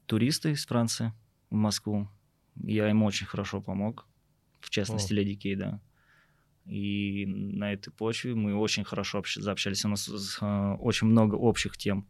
[0.07, 1.13] туристы из Франции
[1.51, 2.09] в Москву.
[2.57, 4.07] Я им очень хорошо помог.
[4.65, 5.17] В частности, О.
[5.17, 5.81] Леди Кей, да.
[6.65, 9.85] И на этой почве мы очень хорошо общ- заобщались.
[9.85, 10.09] У нас
[10.41, 12.09] э, очень много общих тем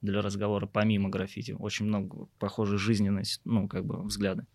[0.00, 1.52] для разговора, помимо граффити.
[1.52, 4.46] Очень много похожей жизненности, ну, как бы, взгляды.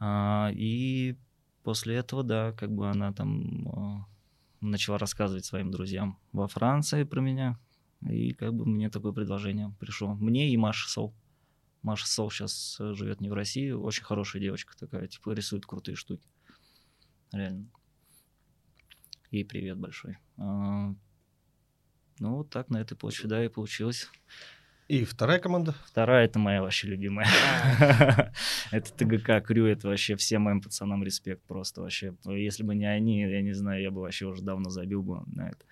[0.00, 1.16] А, И
[1.62, 4.04] после этого, да, как бы она там э,
[4.60, 7.56] начала рассказывать своим друзьям во Франции про меня.
[8.10, 10.14] И как бы мне такое предложение пришло.
[10.14, 11.14] Мне и Маша Сол.
[11.82, 13.70] Маша Сол сейчас живет не в России.
[13.70, 16.26] Очень хорошая девочка такая, типа рисует крутые штуки.
[17.32, 17.66] Реально.
[19.30, 20.18] Ей привет большой.
[20.38, 20.94] А,
[22.18, 24.08] Ну, вот так на этой почве, да, и получилось.
[24.88, 25.74] И вторая команда?
[25.84, 27.26] Вторая это моя вообще любимая.
[28.70, 32.14] Это ТГК Крю, это вообще всем моим пацанам респект просто вообще.
[32.24, 35.48] Если бы не они, я не знаю, я бы вообще уже давно забил бы на
[35.48, 35.64] это.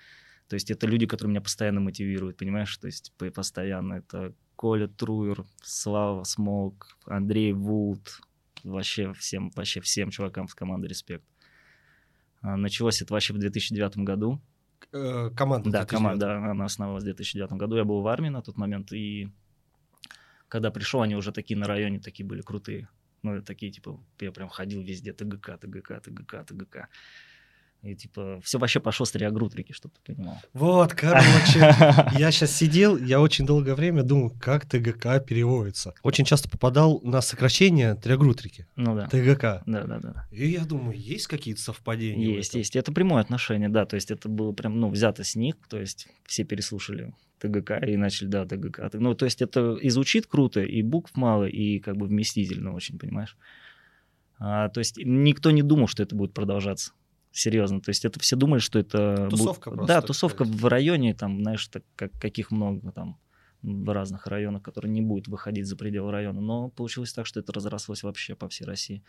[0.49, 2.77] То есть это люди, которые меня постоянно мотивируют, понимаешь?
[2.77, 8.21] То есть по- постоянно это Коля Труер, Слава Смолк, Андрей Вулт,
[8.63, 11.25] вообще всем, вообще всем чувакам с команды респект.
[12.41, 14.41] А, Началось это вообще в 2009 году.
[14.93, 15.71] э, команда.
[15.71, 15.89] Да, 2009.
[15.89, 17.77] команда, она основалась в 2009 году.
[17.77, 19.29] Я был в армии на тот момент, и
[20.49, 22.89] когда пришел, они уже такие на районе такие были крутые.
[23.23, 26.89] Ну, такие, типа, я прям ходил везде, ТГК, ТГК, ТГК, ТГК.
[27.85, 30.39] И, типа, все вообще пошло с триагрутрики, чтобы ты понимал.
[30.55, 31.59] Вот, короче,
[32.19, 35.93] я сейчас сидел, я очень долгое время думал, как ТГК переводится.
[36.03, 38.67] Очень часто попадал на сокращение триагрутрики.
[38.77, 39.07] Ну да.
[39.09, 39.63] ТГК.
[39.67, 40.27] Да, да, да.
[40.31, 42.37] И я думаю, есть какие-то совпадения?
[42.37, 42.75] Есть, есть.
[42.75, 43.85] Это прямое отношение, да.
[43.85, 45.57] То есть это было прям, ну, взято с них.
[45.69, 48.89] То есть все переслушали ТГК и начали, да, ТГК.
[48.95, 52.99] Ну, то есть это и звучит круто, и букв мало, и как бы вместительно очень,
[52.99, 53.37] понимаешь?
[54.39, 56.93] А, то есть никто не думал, что это будет продолжаться.
[57.35, 57.81] Серьезно.
[57.81, 59.27] То есть это все думали, что это...
[59.29, 60.61] Тусовка просто, Да, тусовка сказать.
[60.61, 63.19] в районе, там, знаешь, так, как, каких много там
[63.61, 66.41] в разных районах, которые не будут выходить за пределы района.
[66.41, 69.03] Но получилось так, что это разрослось вообще по всей России.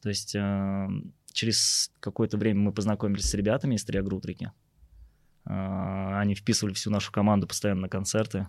[0.00, 0.88] То есть э,
[1.30, 4.52] через какое-то время мы познакомились с ребятами из Триагрутрики.
[5.44, 8.48] Э, они вписывали всю нашу команду постоянно на концерты.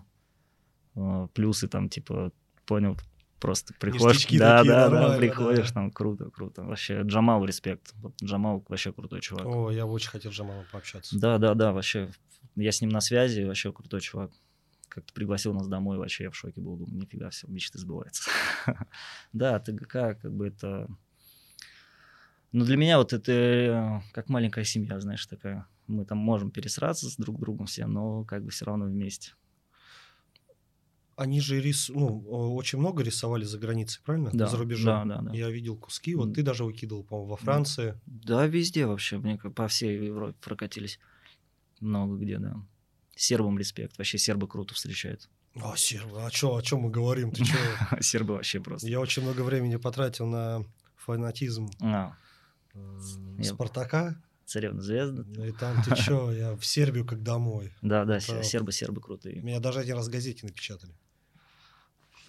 [0.94, 2.32] Э, плюсы там, типа,
[2.64, 2.96] понял,
[3.40, 4.18] просто приходишь.
[4.18, 5.74] Ништячки да, такие, да, да, приходишь, да.
[5.74, 6.62] там круто, круто.
[6.62, 7.92] Вообще, Джамал респект.
[7.96, 9.46] Вот Джамал вообще крутой чувак.
[9.46, 11.18] О, я очень хотел с Джамалом пообщаться.
[11.18, 12.10] Да, да, да, вообще.
[12.56, 14.30] Я с ним на связи, вообще крутой чувак.
[14.88, 16.76] Как-то пригласил нас домой, вообще я в шоке был.
[16.76, 18.30] Думаю, нифига, все, мечты сбываются.
[19.32, 20.88] Да, ТГК, как бы это...
[22.52, 25.68] Ну, для меня вот это э, как маленькая семья, знаешь, такая.
[25.86, 29.32] Мы там можем пересраться с друг другом все, но как бы все равно вместе.
[31.20, 31.90] Они же рис...
[31.90, 32.20] ну,
[32.54, 34.30] очень много рисовали за границей, правильно?
[34.32, 35.06] Да, За рубежом.
[35.06, 35.36] да, да, да.
[35.36, 36.14] Я видел куски.
[36.14, 38.00] Вот ты даже выкидывал, по-моему, во Франции.
[38.06, 40.98] Да, везде вообще, мне по всей Европе прокатились.
[41.78, 42.56] Много где, да.
[43.14, 45.28] Сербам респект, вообще сербы круто встречают.
[45.56, 47.32] А, сербы, о чем, о чем мы говорим?
[47.32, 47.58] Ты чё?
[48.00, 48.88] Сербы вообще просто.
[48.88, 50.64] Я очень много времени потратил на
[50.96, 52.16] фанатизм А,
[53.42, 54.22] Спартака.
[54.46, 55.22] царевна звезда.
[55.46, 57.74] И там ты чё, я в Сербию как домой.
[57.82, 59.42] Да, да, сербы, сербы крутые.
[59.42, 60.94] Меня даже один раз газете напечатали.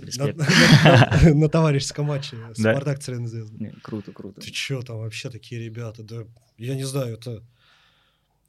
[0.02, 0.38] На, Респект.
[0.38, 2.72] на- на товарищеском матче Да?
[2.74, 3.58] Спартак Царевна Звезда.
[3.82, 4.42] Круто, круто.
[4.42, 6.04] Ты чё, там вообще такие ребята?
[6.04, 6.24] Да,
[6.58, 7.44] я не знаю, это...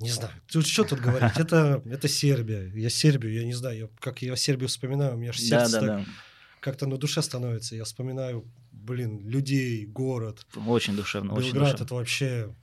[0.01, 0.33] Не знаю.
[0.51, 1.31] Тут что тут говорить?
[1.37, 2.73] Это, это Сербия.
[2.75, 3.79] Я Сербию, я не знаю.
[3.79, 6.05] Я, как я Сербию вспоминаю, у меня же Да, сердце да, так да.
[6.61, 7.77] как-то на душе становится.
[7.77, 10.45] Я вспоминаю, блин, людей, город.
[10.67, 11.85] Очень душевно, очень Белград душевно.
[11.85, 12.55] это вообще...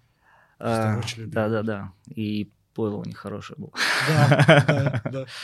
[0.60, 1.32] А, очень.
[1.32, 1.94] Да, да, да.
[2.14, 3.74] И Павел у них хороший был.
[4.10, 5.26] Да, да, да.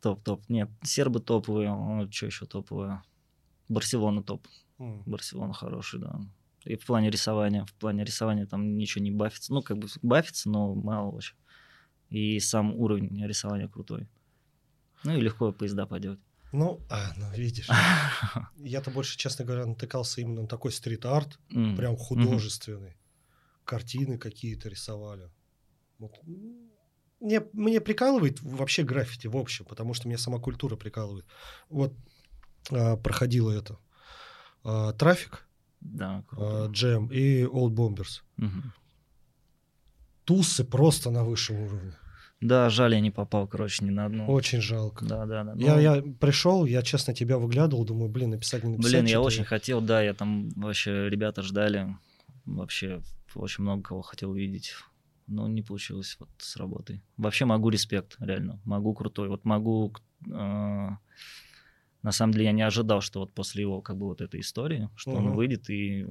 [0.00, 0.48] Топ, топ.
[0.48, 2.08] Нет, сербы топовые.
[2.10, 3.02] что еще топовые?
[3.68, 4.46] Барселона топ.
[4.78, 5.02] М.
[5.04, 6.20] Барселона хороший, да.
[6.64, 7.64] И в плане рисования.
[7.64, 9.52] В плане рисования там ничего не бафится.
[9.52, 11.36] Ну, как бы бафится, но мало очень.
[12.08, 14.08] И сам уровень рисования крутой.
[15.04, 16.20] Ну и легко поезда поделать.
[16.52, 17.68] Ну, а, ну, видишь.
[18.56, 22.96] Я-то больше, честно говоря, натыкался именно на такой стрит-арт, прям художественный.
[23.64, 25.30] Картины какие-то рисовали.
[25.98, 26.18] Вот.
[27.20, 31.26] Мне, мне прикалывает вообще граффити в общем, потому что меня сама культура прикалывает.
[31.68, 31.92] Вот
[32.70, 33.78] а, проходило это.
[34.64, 35.46] а, Трафик,
[35.80, 36.66] Да, а, круто.
[36.72, 38.22] Джем и Old Bombers.
[38.36, 38.72] Мгм.
[40.24, 41.92] Тусы просто на высшем уровне.
[42.40, 44.26] Да, жаль, я не попал, короче, ни на одну.
[44.26, 45.04] Очень жалко.
[45.04, 45.52] Да, да, да.
[45.56, 48.92] Я, Ну, я пришел, я честно тебя выглядывал, думаю, блин, написать не написать.
[48.92, 51.94] Блин, я очень хотел, да, я там вообще, ребята ждали,
[52.46, 53.02] вообще
[53.34, 54.72] очень много кого хотел увидеть,
[55.26, 57.02] но не получилось вот с работой.
[57.16, 59.92] Вообще могу респект, реально, могу крутой, вот могу,
[60.26, 60.30] э,
[62.02, 64.88] на самом деле я не ожидал, что вот после его как бы вот этой истории,
[64.96, 65.36] что он Мгм.
[65.36, 66.06] выйдет и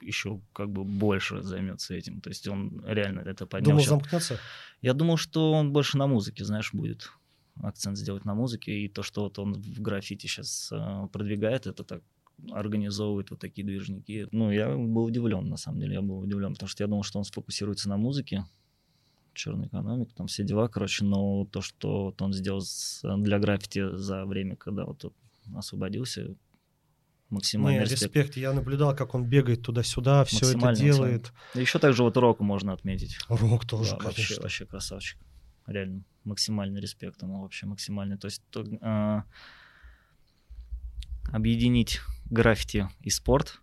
[0.00, 3.70] еще как бы больше займется этим, то есть он реально это поднял.
[3.70, 4.38] Думал, замкнется?
[4.80, 7.10] Я думал, что он больше на музыке, знаешь, будет
[7.62, 8.72] акцент сделать на музыке.
[8.72, 10.72] И то, что вот он в граффити сейчас
[11.12, 12.02] продвигает, это так
[12.50, 14.28] организовывает вот такие движники.
[14.32, 17.18] Ну, я был удивлен, на самом деле, я был удивлен, потому что я думал, что
[17.18, 18.44] он сфокусируется на музыке,
[19.34, 22.62] черная экономика, там все дела, короче, но то, что вот он сделал
[23.18, 25.12] для граффити за время, когда вот
[25.54, 26.34] освободился,
[27.30, 28.02] максимальный Не, респект.
[28.02, 28.36] респект.
[28.36, 31.32] Я наблюдал, как он бегает туда-сюда, все это делает.
[31.54, 33.18] Еще также вот Року можно отметить.
[33.28, 35.18] Рок тоже, Да, вообще, вообще красавчик.
[35.66, 38.16] Реально, максимальный респект ему вообще максимальный.
[38.16, 39.24] То есть то, а,
[41.30, 43.60] объединить граффити и спорт,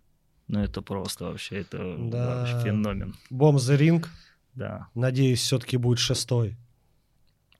[0.48, 2.26] ну это просто вообще, это Да.
[2.46, 3.14] вообще феномен.
[3.30, 4.06] Бомб the Ring,
[4.54, 6.56] Да, надеюсь, все-таки будет шестой.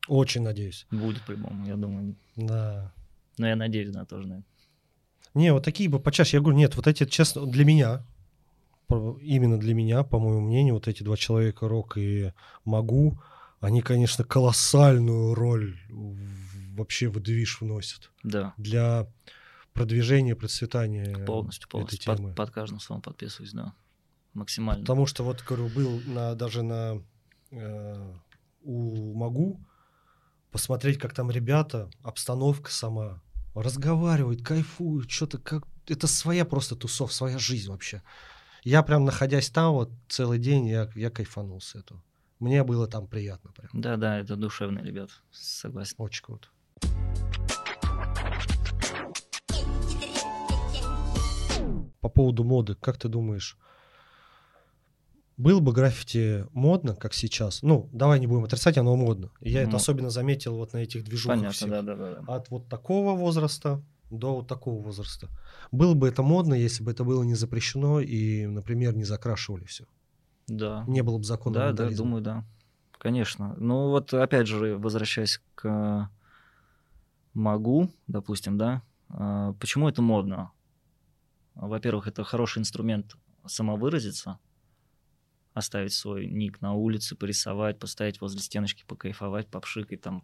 [0.08, 0.86] Очень надеюсь.
[0.90, 2.14] будет по-любому, я думаю.
[2.36, 2.92] Да.
[3.38, 4.44] Но я надеюсь, да, тоже на это.
[5.34, 6.36] Не, вот такие бы почаще.
[6.38, 8.02] Я говорю, нет, вот эти, честно, для меня,
[8.88, 12.32] именно для меня, по моему мнению, вот эти два человека, Рок и
[12.64, 13.20] Магу,
[13.60, 15.76] они, конечно, колоссальную роль
[16.76, 19.06] вообще в движ вносят Да, для
[19.76, 21.98] продвижения, процветания полностью, этой полностью.
[22.16, 22.28] темы.
[22.28, 23.74] Под, под каждым словом подписываюсь, да.
[24.34, 24.82] Максимально.
[24.82, 27.02] Потому что вот, говорю, был на, даже на
[27.50, 28.14] э,
[28.62, 29.60] у могу
[30.50, 33.22] посмотреть, как там ребята, обстановка сама,
[33.54, 35.64] разговаривают, кайфуют, что-то как...
[35.86, 38.02] Это своя просто тусов, своя жизнь вообще.
[38.64, 42.02] Я прям, находясь там вот целый день, я, я кайфанул с этого.
[42.40, 43.70] Мне было там приятно прям.
[43.72, 45.94] Да-да, это душевные ребят, согласен.
[45.98, 46.48] Очень круто.
[52.06, 53.58] По поводу моды, как ты думаешь,
[55.36, 57.62] было бы граффити модно, как сейчас?
[57.62, 59.32] Ну, давай не будем отрицать, оно модно.
[59.40, 59.76] Я это Ну.
[59.78, 61.68] особенно заметил вот на этих движухах Понятно, всех.
[61.68, 62.22] да-да-да.
[62.32, 65.26] От вот такого возраста до вот такого возраста.
[65.72, 69.84] Было бы это модно, если бы это было не запрещено и, например, не закрашивали все.
[70.46, 70.84] Да.
[70.86, 72.44] Не было бы закона Да, да, думаю, да.
[72.98, 73.56] Конечно.
[73.58, 76.08] Ну вот опять же, возвращаясь к
[77.34, 80.52] могу, допустим, да, а, почему это модно?
[81.56, 84.38] Во-первых, это хороший инструмент самовыразиться,
[85.54, 90.22] оставить свой ник на улице, порисовать, поставить возле стеночки, покайфовать, попшикать там.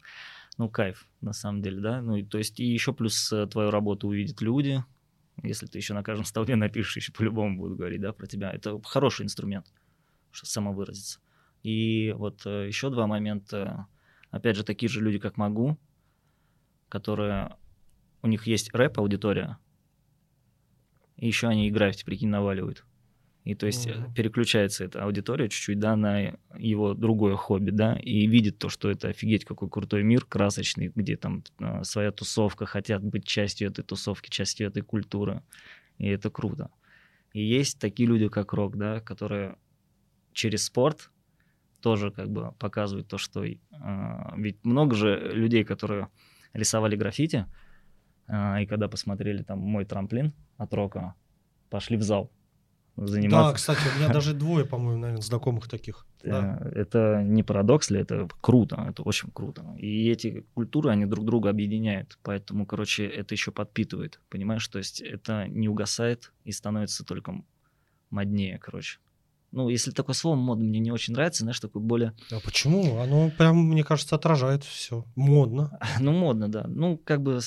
[0.58, 2.02] Ну, кайф, на самом деле, да.
[2.02, 4.84] Ну, и, то есть, и еще плюс э, твою работу увидят люди.
[5.42, 8.50] Если ты еще на каждом столбе напишешь, еще по-любому будут говорить, да, про тебя.
[8.50, 9.72] Это хороший инструмент,
[10.32, 11.20] чтобы самовыразиться.
[11.62, 13.86] И вот э, еще два момента.
[14.30, 15.78] Опять же, такие же люди, как Могу,
[16.90, 17.56] которые...
[18.20, 19.58] У них есть рэп-аудитория,
[21.22, 22.84] и еще они и граффити, прикинь, наваливают.
[23.44, 24.12] И то есть Мгм.
[24.12, 29.08] переключается эта аудитория чуть-чуть, да, на его другое хобби, да, и видит то, что это
[29.08, 34.30] офигеть какой крутой мир, красочный, где там э, своя тусовка, хотят быть частью этой тусовки,
[34.30, 35.44] частью этой культуры.
[35.98, 36.70] И это круто.
[37.32, 39.56] И есть такие люди, как Рок, да, которые
[40.32, 41.10] через спорт
[41.80, 43.44] тоже как бы показывают то, что...
[43.44, 43.56] э,
[44.36, 46.08] ведь много же людей, которые
[46.52, 47.46] рисовали граффити,
[48.28, 51.14] и когда посмотрели там мой трамплин от Рока,
[51.70, 52.30] пошли в зал
[52.96, 53.54] Да, заниматься.
[53.54, 56.06] кстати, у меня даже двое, по-моему, наверное, знакомых таких.
[56.24, 56.58] Да.
[56.60, 59.62] Э, Это не парадокс ли, это круто, это очень круто.
[59.78, 64.66] И эти культуры, они друг друга объединяют, поэтому, короче, это еще подпитывает, понимаешь?
[64.68, 67.42] То есть это не угасает и становится только
[68.10, 68.98] моднее, короче.
[69.52, 72.14] Ну, если такое слово мод мне не очень нравится, знаешь, такое более...
[72.30, 72.98] А почему?
[72.98, 75.04] Оно прям, мне кажется, отражает все.
[75.14, 75.78] Модно.
[76.00, 76.64] Ну, модно, да.
[76.66, 77.38] Ну, как бы...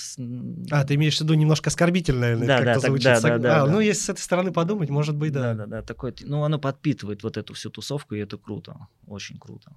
[0.69, 3.03] А, ты имеешь в виду немножко оскорбительно, наверное, Да, как-то да, звучит.
[3.05, 3.71] да, Сог- да, да, а, да.
[3.71, 5.53] ну, если с этой стороны подумать, может быть, да.
[5.55, 9.39] Да, да, да, такое, ну, оно подпитывает вот эту всю тусовку, и это круто, очень
[9.39, 9.73] круто.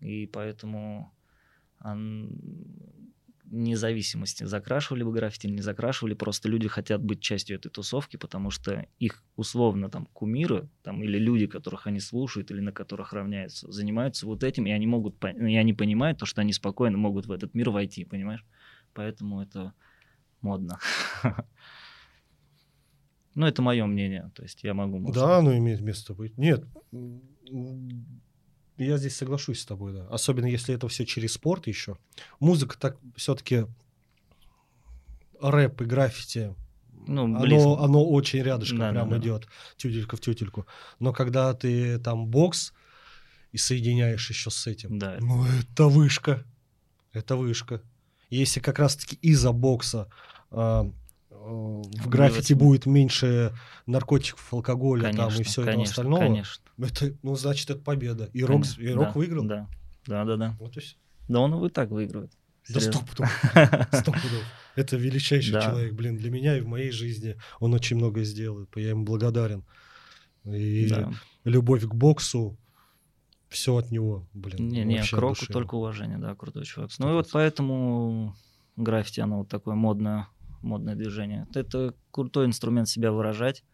[0.00, 1.12] И поэтому
[3.50, 8.50] независимости, закрашивали бы граффити или не закрашивали, просто люди хотят быть частью этой тусовки, потому
[8.50, 13.70] что их условно там кумиры, там, или люди, которых они слушают, или на которых равняются,
[13.70, 17.32] занимаются вот этим, и они могут, и они понимают то, что они спокойно могут в
[17.32, 18.44] этот мир войти, понимаешь?
[18.92, 19.72] Поэтому это
[20.40, 20.78] модно.
[23.36, 25.10] Ну, это мое мнение, то есть я могу...
[25.10, 26.38] Да, оно имеет место быть.
[26.38, 26.64] Нет,
[28.76, 30.06] я здесь соглашусь с тобой, да.
[30.08, 31.96] Особенно если это все через спорт еще.
[32.40, 33.66] Музыка так все-таки
[35.40, 36.54] рэп и граффити.
[37.06, 37.62] Ну, близко.
[37.74, 39.18] оно, оно очень рядышком Да, да, прям да.
[39.18, 39.46] идет,
[39.76, 40.66] тютелька в тютельку.
[41.00, 42.72] Но когда ты там бокс
[43.52, 45.16] и соединяешь еще с этим, Да.
[45.20, 46.44] ну это вышка.
[47.12, 47.82] Это вышка.
[48.30, 50.08] Если как раз-таки из-за бокса
[50.50, 50.90] э,
[51.42, 53.52] в граффити будет меньше
[53.86, 56.64] наркотиков, алкоголя там и все конечно, остального, Конечно.
[56.78, 58.30] это, ну, значит, это победа.
[58.32, 58.82] И Рок, Конечно.
[58.82, 59.44] и Рок Да, выиграл.
[59.44, 59.68] Да,
[60.06, 60.36] да, да.
[60.36, 60.96] Да, Вот и всё.
[61.28, 62.32] да он и так выигрывает.
[62.68, 62.92] Да Серьезно.
[62.92, 63.44] сто пудов.
[63.92, 64.42] Сто пудов.
[64.74, 65.60] Это величайший Да.
[65.60, 67.36] человек, блин, для меня и в моей жизни.
[67.60, 69.64] Он очень многое сделает, я ему благодарен.
[70.44, 71.12] И Да.
[71.44, 72.56] любовь к боксу,
[73.50, 74.68] все от него, блин.
[74.68, 75.52] Не, не, к Року души.
[75.52, 76.90] только уважение, да, крутой чувак.
[76.98, 77.14] Ну и 100%.
[77.14, 78.34] вот поэтому
[78.76, 80.26] граффити, оно вот такое модное,
[80.64, 81.46] модное движение.
[81.54, 83.64] Это крутой инструмент себя выражать.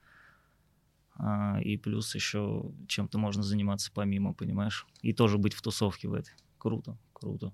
[1.15, 4.87] А, и плюс еще чем-то можно заниматься помимо, понимаешь?
[5.03, 6.35] И тоже быть в тусовке в этой.
[6.59, 7.53] Круто, круто.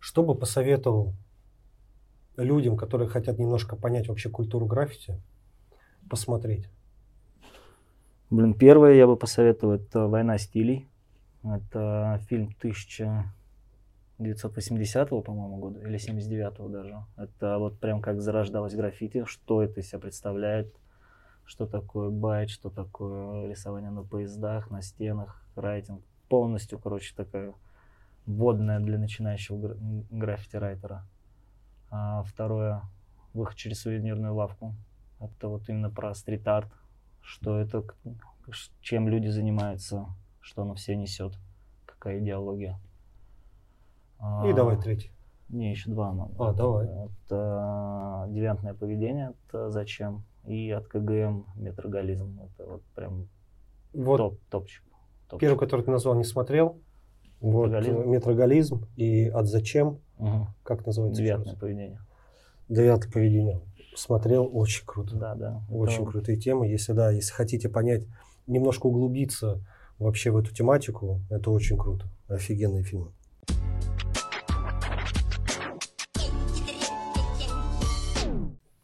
[0.00, 1.14] Что бы посоветовал
[2.36, 5.20] людям, которые хотят немножко понять вообще культуру граффити,
[6.08, 6.68] посмотреть?
[8.30, 10.88] Блин, первое я бы посоветовал, это «Война стилей».
[11.54, 17.04] Это фильм 1980 по-моему, года, или 79 даже.
[17.16, 20.74] Это вот прям как зарождалось граффити, что это из себя представляет,
[21.44, 26.02] что такое байт, что такое рисование на поездах, на стенах, райтинг.
[26.28, 27.54] Полностью, короче, такая
[28.26, 29.76] вводная для начинающего гра-
[30.10, 31.06] граффити-райтера.
[31.90, 32.82] А второе,
[33.32, 34.74] выход через сувенирную лавку.
[35.20, 36.68] Это вот именно про стрит-арт,
[37.22, 37.84] что это,
[38.80, 40.06] чем люди занимаются,
[40.46, 41.32] что оно все несет,
[41.86, 42.78] какая идеология.
[44.18, 45.10] И А, давай третий.
[45.48, 46.32] Не, еще два надо.
[46.38, 46.86] А, давай.
[46.86, 52.38] Это девиантное поведение, это зачем, И от КГМ метроголизм.
[52.40, 53.28] Это вот прям
[53.92, 54.84] Вот топ, топчик.
[55.28, 55.40] топчик.
[55.40, 56.80] первый, который ты назвал, не смотрел.
[57.40, 58.00] Вот, Метроголизм.
[58.00, 60.46] э, метроголизм и от зачем, Мгм.
[60.62, 61.20] как называется?
[61.20, 61.60] Девятное раз?
[61.60, 62.00] поведение.
[62.68, 63.60] Девятое поведение.
[63.96, 65.16] Смотрел, очень круто.
[65.16, 65.62] Да, да.
[65.70, 66.66] Очень Это крутые темы.
[66.68, 68.06] Если да, если хотите понять,
[68.46, 69.60] немножко углубиться
[69.98, 72.06] вообще в эту тематику, это очень круто.
[72.28, 73.12] Офигенные фильмы.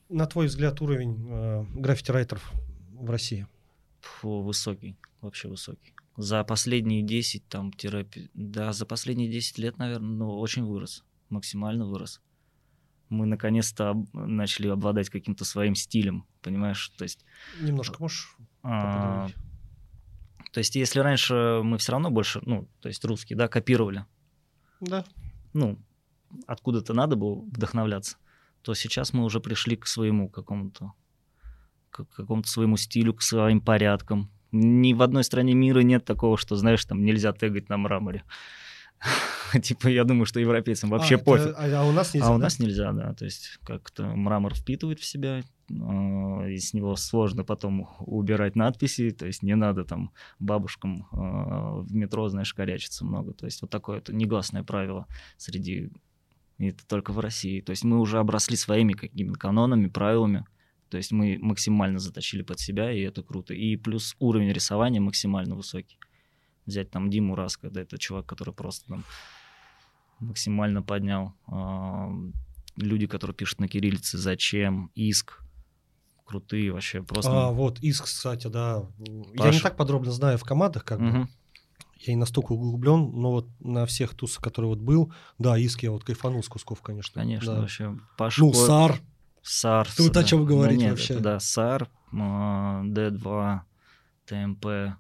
[0.09, 2.53] На твой взгляд, уровень э, граффити-райтеров
[2.93, 3.47] в России?
[4.01, 5.95] Фу, высокий, вообще высокий.
[6.19, 11.87] За последние 10, там, тире, да, за последние 10 лет, наверное, ну, очень вырос, максимально
[11.87, 12.21] вырос.
[13.09, 16.91] Мы наконец-то об- начали обладать каким-то своим стилем, понимаешь?
[16.99, 17.25] То есть,
[17.61, 19.52] Немножко можешь а, поподробнее?
[20.53, 24.05] То есть, если раньше мы все равно больше, ну, то есть русские, да, копировали,
[24.81, 25.05] Да.
[25.55, 25.79] ну,
[26.47, 28.17] откуда-то надо было вдохновляться,
[28.63, 30.93] то сейчас мы уже пришли к своему какому-то,
[31.91, 34.31] к какому-то своему стилю, к своим порядкам.
[34.53, 38.23] Ни в одной стране мира нет такого, что, знаешь, там нельзя тегать на мраморе.
[39.63, 41.55] Типа, я думаю, что европейцам вообще А, пофиг.
[41.57, 42.45] А, а у нас нельзя, А у да?
[42.45, 43.15] нас нельзя, да.
[43.15, 45.43] То есть как-то мрамор впитывает в себя,
[45.73, 51.95] и с него сложно потом убирать надписи, то есть не надо там бабушкам э, в
[51.95, 53.33] метро, знаешь, корячиться много.
[53.33, 55.07] То есть вот такое это негласное правило
[55.37, 55.91] среди...
[56.59, 57.61] и Это только в России.
[57.61, 60.45] То есть мы уже обросли своими какими-то канонами, правилами.
[60.91, 63.55] То есть мы максимально заточили под себя, и это круто.
[63.55, 65.99] И плюс уровень рисования максимально высокий.
[66.67, 69.05] Взять там Диму Раска, да, это чувак, который просто там
[70.21, 71.35] максимально поднял.
[71.47, 72.13] А,
[72.77, 75.42] Люди, которые пишут на кириллице, зачем, иск,
[76.25, 77.31] крутые вообще, просто...
[77.31, 78.85] А, вот, иск, кстати, да.
[78.99, 79.63] Я не Паша.
[79.63, 81.05] так подробно знаю в командах, как бы.
[81.05, 81.31] Мгм.
[81.99, 85.93] Я не настолько углублен, но вот на всех тусах, который вот был, да, иск я
[85.93, 87.21] вот кайфанул с кусков, конечно.
[87.23, 87.61] Конечно, да.
[87.61, 87.97] вообще.
[88.17, 89.01] Паша Ну, САР.
[89.43, 89.89] САР.
[89.97, 90.25] Ты вот о да.
[90.25, 91.15] чем Ну, говорите нет, вообще?
[91.15, 93.61] это да, САР, а, Д2,
[94.27, 94.97] ТМП, А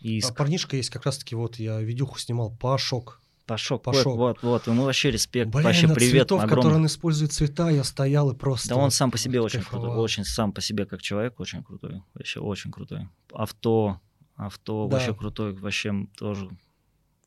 [0.00, 0.36] иск.
[0.36, 3.20] парнишка есть как раз-таки, вот я видюху снимал, Пашок.
[3.52, 4.16] Пашок, Пашок.
[4.16, 6.56] Вот, вот, вот, ему вообще респект, Блин, вообще привет цветов, огромный.
[6.56, 8.70] которые он использует цвета, я стоял и просто...
[8.70, 9.84] Да он сам по себе очень кайфовал.
[9.88, 13.08] крутой, очень сам по себе как человек очень крутой, вообще очень крутой.
[13.30, 14.00] Авто,
[14.36, 14.96] авто Да.
[14.96, 16.48] вообще крутой, вообще тоже.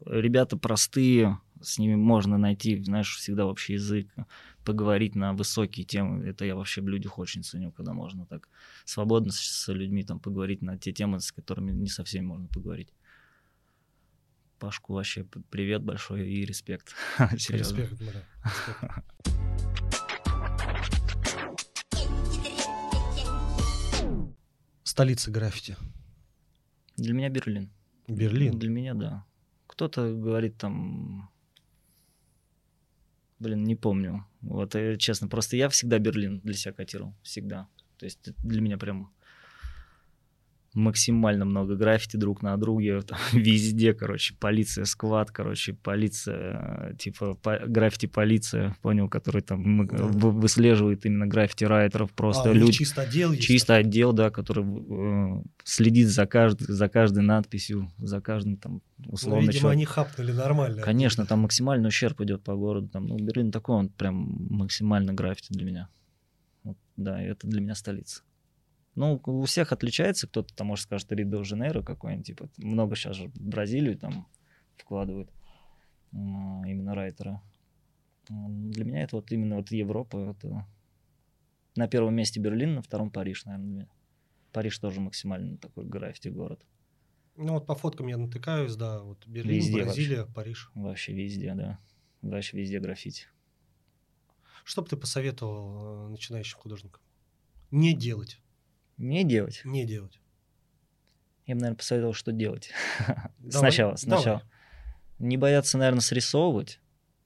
[0.04, 4.08] Ребята простые, с ними можно найти, знаешь, всегда общий язык,
[4.64, 6.26] поговорить на высокие темы.
[6.26, 8.50] Это я вообще в людях очень ценю, когда можно так
[8.84, 12.48] свободно с, с людьми там поговорить на те темы, с которыми не со всеми можно
[12.48, 12.90] поговорить.
[14.60, 16.94] Пашку вообще привет большой и респект.
[17.38, 17.78] Серьезно.
[17.78, 18.12] Респект, бля,
[18.44, 19.06] респект.
[24.84, 25.76] Столица граффити.
[26.96, 27.70] Для меня Берлин.
[28.08, 28.58] Берлин.
[28.58, 29.26] Для меня, да.
[29.68, 31.30] Кто-то говорит там...
[33.40, 34.26] Блин, не помню.
[34.40, 37.14] Вот, э, честно, просто я всегда Берлин для себя котировал.
[37.24, 37.68] Всегда.
[37.98, 39.14] То есть для меня прям
[40.76, 43.02] максимально много граффити друг на друге.
[43.08, 50.04] там везде, короче, полиция, сквад, короче, полиция, э, типа по- граффити-полиция, понял, который там Да.
[50.04, 52.12] вы- выслеживает именно граффити-райтеров.
[52.14, 52.72] Просто а, люди...
[52.74, 53.44] чисто отдел есть.
[53.44, 59.12] Чисто отдел, да, который э, следит за, каждой, за каждой надписью, за каждым там Ну,
[59.14, 59.78] условно видимо, человек.
[59.78, 60.82] они хапнули нормально.
[60.82, 62.90] Конечно, там максимальный ущерб идет по городу.
[62.90, 65.88] Там, ну, Берлин такой, он прям максимально граффити для меня.
[66.64, 68.22] Вот, да, это для меня столица.
[68.96, 73.28] Ну, у всех отличается, кто-то там, может, скажет, Рио Жанейро какой-нибудь, типа, много сейчас же
[73.28, 74.28] в Бразилию там
[74.78, 75.30] вкладывают
[76.14, 77.42] м, именно райтера.
[78.30, 80.66] Для меня это вот именно вот Европа, это
[81.76, 83.90] на первом месте Берлин, на втором Париж, наверное.
[84.54, 86.66] Париж тоже максимально такой граффити город.
[87.36, 90.72] Ну вот по фоткам я натыкаюсь, да, вот Берлин, Везде Бразилия, Париж.
[90.74, 91.80] Вообще везде, да.
[92.22, 93.28] Вообще везде граффити.
[94.64, 97.02] Что бы ты посоветовал э, начинающим художникам?
[97.72, 98.40] Не делать,
[98.98, 99.62] Не делать.
[99.66, 100.20] не делать.
[101.46, 102.72] Я бы, наверное, посоветовал, что делать.
[103.38, 103.98] Давай, сначала, давай.
[103.98, 104.42] сначала.
[105.20, 106.80] Не бояться, наверное, срисовывать,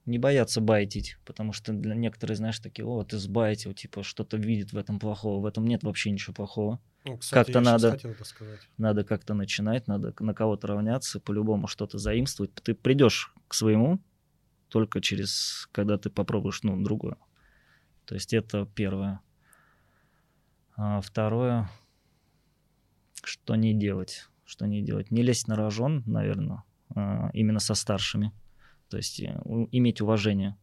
[0.04, 4.72] не бояться байтить, потому что для некоторых, знаешь, такие, о, ты сбайтил, типа, что-то видит
[4.72, 5.40] в этом плохого.
[5.40, 6.80] В этом нет вообще ничего плохого.
[7.04, 7.98] Ну, Как-то надо-.
[8.76, 12.52] Надо как-то начинать, надо на кого-то равняться, по-любому что-то заимствовать.
[12.54, 14.00] Ты придешь к своему
[14.68, 17.16] только через, когда ты попробуешь, ну, другое.
[18.04, 19.20] То есть это первое.
[20.82, 21.68] А второе,
[23.22, 24.30] что не делать?
[24.46, 25.10] Что не делать?
[25.10, 26.64] Не лезть на рожон, наверное,
[26.96, 28.32] а, именно со старшими.
[28.88, 29.38] То есть э,
[29.72, 30.56] иметь уважение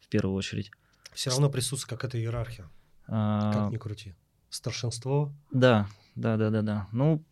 [0.00, 0.72] в первую очередь.
[1.12, 2.68] Все равно присутствует какая-то иерархия,
[3.06, 4.16] А, как ни крути.
[4.48, 5.32] Старшинство.
[5.52, 6.88] Да, да, да, да, да.
[6.90, 7.24] Ну,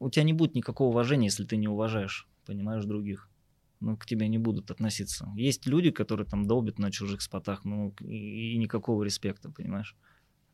[0.00, 3.30] у тебя не будет никакого уважения, если ты не уважаешь, понимаешь, других.
[3.78, 5.32] Ну, к тебе не будут относиться.
[5.36, 9.94] Есть люди, которые там долбят на чужих спотах, ну, и, и никакого респекта, понимаешь.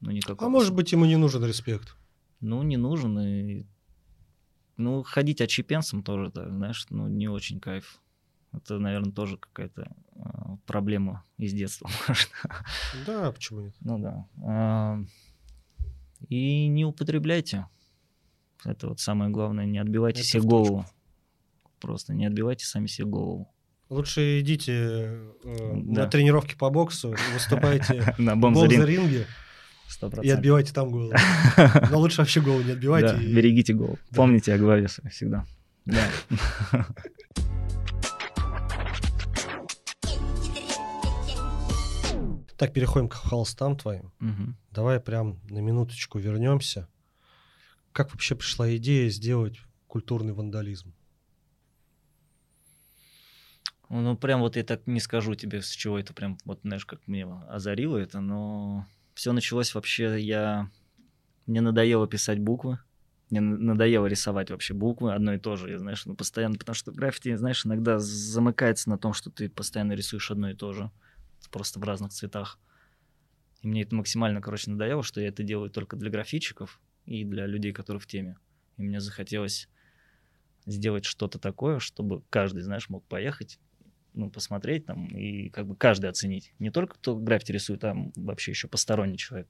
[0.03, 0.47] Ну, никакого.
[0.47, 1.97] А может быть, ему не нужен респект?
[2.41, 3.19] Ну, не нужен.
[3.21, 3.65] И...
[4.77, 8.01] Ну, ходить отщепенцем тоже, да, знаешь, ну, не очень кайф.
[8.53, 10.21] Это, наверное, тоже какая-то э,
[10.67, 11.89] проблема из детства.
[13.07, 13.75] Да, почему нет?
[13.81, 14.27] Ну да.
[14.45, 14.99] А,
[16.29, 17.67] и не употребляйте.
[18.65, 19.65] Это вот самое главное.
[19.65, 20.85] Не отбивайте Это себе голову.
[21.81, 23.49] Просто не отбивайте сами себе голову.
[23.89, 26.03] Лучше идите э, да.
[26.03, 29.27] на тренировки по боксу, выступайте на бомзаринге.
[30.01, 30.24] 100%.
[30.24, 31.12] И отбивайте там голову.
[31.90, 33.14] Но лучше вообще голову не отбивайте.
[33.14, 33.34] Да, и...
[33.34, 33.99] берегите голову.
[34.11, 34.16] Да.
[34.16, 35.45] Помните о голове всегда.
[35.84, 36.07] Да.
[42.62, 44.12] Так, переходим к холстам твоим.
[44.20, 44.55] Угу.
[44.70, 46.86] Давай прям на минуточку вернемся.
[47.90, 50.95] Как вообще пришла идея сделать культурный вандализм?
[53.88, 57.01] Ну, прям вот я так не скажу тебе, с чего это прям, вот, знаешь, как
[57.09, 60.71] мне озарило это, но все началось вообще, я...
[61.47, 62.79] Мне надоело писать буквы,
[63.31, 66.75] мне на- надоело рисовать вообще буквы, одно и то же, я, знаешь, ну, постоянно, потому
[66.75, 70.91] что граффити, знаешь, иногда замыкается на том, что ты постоянно рисуешь одно и то же,
[71.51, 72.59] просто в разных цветах.
[73.63, 77.47] И мне это максимально, короче, надоело, что я это делаю только для графичиков и для
[77.47, 78.37] людей, которые в теме.
[78.77, 79.69] И мне захотелось
[80.67, 83.59] сделать что-то такое, чтобы каждый, знаешь, мог поехать,
[84.15, 86.53] ну, посмотреть там и как бы каждый оценить.
[86.59, 89.49] Не только кто граффити рисует, а вообще еще посторонний человек.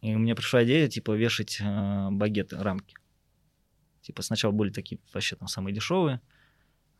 [0.00, 2.96] И мне пришла идея, типа, вешать э, багеты, рамки.
[4.02, 6.20] Типа, сначала были такие вообще там самые дешевые,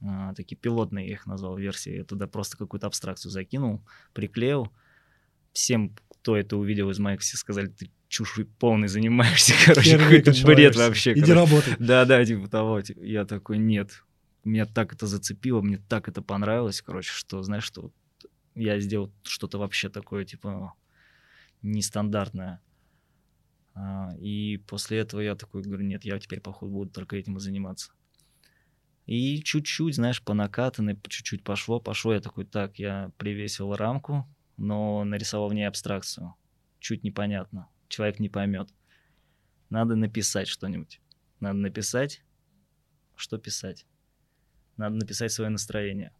[0.00, 1.96] э, такие пилотные, я их назвал, версии.
[1.96, 4.72] Я туда просто какую-то абстракцию закинул, приклеил.
[5.52, 10.76] Всем, кто это увидел из моих, все сказали, ты чушь полный занимаешься, короче, какой-то бред
[10.76, 11.12] вообще.
[11.12, 11.34] Иди короче.
[11.34, 11.74] работай.
[11.80, 12.80] Да, да, типа того.
[12.80, 14.04] типа, Я такой, нет.
[14.44, 17.92] Меня так это зацепило, мне так это понравилось, короче, что, знаешь, что вот
[18.54, 20.74] я сделал что-то вообще такое, типа,
[21.62, 22.60] нестандартное.
[23.74, 27.40] А, И после этого я такой говорю, нет, я теперь, походу, буду только этим и
[27.40, 27.92] заниматься.
[29.06, 32.12] И чуть-чуть, знаешь, по накатанной, чуть-чуть пошло, пошло.
[32.14, 36.34] Я такой, так, я привесил рамку, но нарисовал в ней абстракцию.
[36.78, 37.68] Чуть непонятно.
[37.88, 38.68] Человек не поймет.
[39.70, 41.00] Надо написать что-нибудь.
[41.40, 42.22] Надо написать,
[43.16, 43.86] что писать.
[44.82, 46.10] Надо написать свое настроение.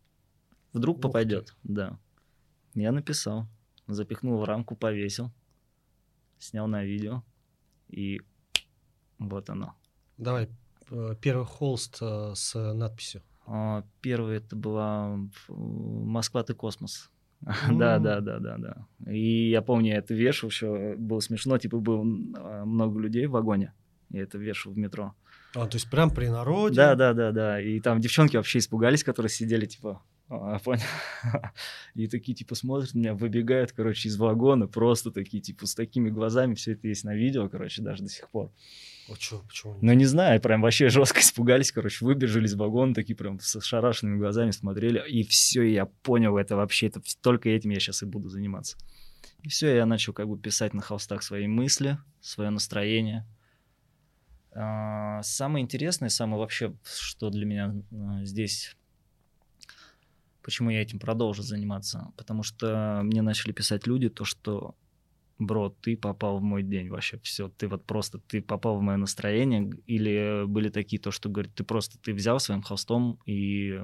[0.72, 1.98] Вдруг Ух попадет, да.
[2.74, 3.48] Я написал,
[3.88, 5.32] запихнул в рамку, повесил,
[6.38, 7.24] снял на видео,
[7.88, 8.20] и
[9.18, 9.74] вот оно.
[10.16, 10.48] Давай,
[10.92, 13.22] э, первый холст э, с надписью.
[13.46, 17.10] А, Первый это была э, Москва, ты космос.
[17.68, 18.86] Да, да, да, да, да.
[19.10, 23.32] И я помню, я это вешал еще, было смешно, типа было а, много людей в
[23.32, 23.74] вагоне,
[24.10, 25.16] я это вешал в метро.
[25.54, 26.76] А, то есть прям при народе.
[26.76, 27.60] Да, да, да, да.
[27.60, 30.02] И там девчонки вообще испугались, которые сидели, типа,
[30.34, 30.82] «А, понял.
[31.94, 36.08] И такие, типа, смотрят на меня, выбегают, короче, из вагона, просто такие, типа, с такими
[36.08, 36.54] глазами.
[36.54, 38.50] Все это есть на видео, короче, даже до сих пор.
[39.08, 39.76] Вот чё, почему?
[39.82, 44.18] Ну, не знаю, прям вообще жестко испугались, короче, выбежали из вагона, такие прям с ошарашенными
[44.18, 45.02] глазами смотрели.
[45.06, 48.78] И все, я понял это вообще, это только этим я сейчас и буду заниматься.
[49.42, 53.26] И все, я начал как бы писать на холстах свои мысли, свое настроение.
[54.54, 58.76] А, Самое интересное, самое вообще, что для меня а, здесь,
[60.42, 64.74] почему я этим продолжу заниматься, потому что мне начали писать люди то, что
[65.38, 68.96] бро, ты попал в мой день вообще, все, ты вот просто, ты попал в мое
[68.96, 73.80] настроение, или были такие то, что говорят, ты просто, ты взял своим холстом и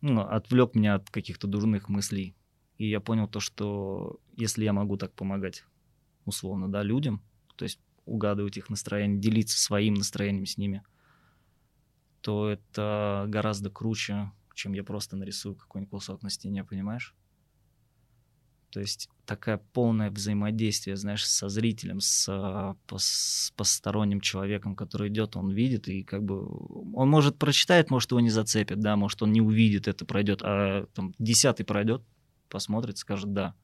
[0.00, 2.34] ну, отвлек меня от каких-то дурных мыслей.
[2.76, 5.64] И я понял то, что если я могу так помогать,
[6.24, 7.22] условно, да, людям,
[7.56, 10.82] то есть угадывать их настроение, делиться своим настроением с ними,
[12.20, 17.14] то это гораздо круче, чем я просто нарисую какой-нибудь кусок на стене, понимаешь?
[18.70, 25.36] То есть такая полное взаимодействие, знаешь, со зрителем, с, а, с посторонним человеком, который идет,
[25.36, 26.46] он видит, и как бы
[26.94, 30.86] он может прочитает, может его не зацепит, да, может он не увидит это, пройдет, а
[30.94, 32.02] там десятый пройдет,
[32.50, 33.54] посмотрит, скажет, да,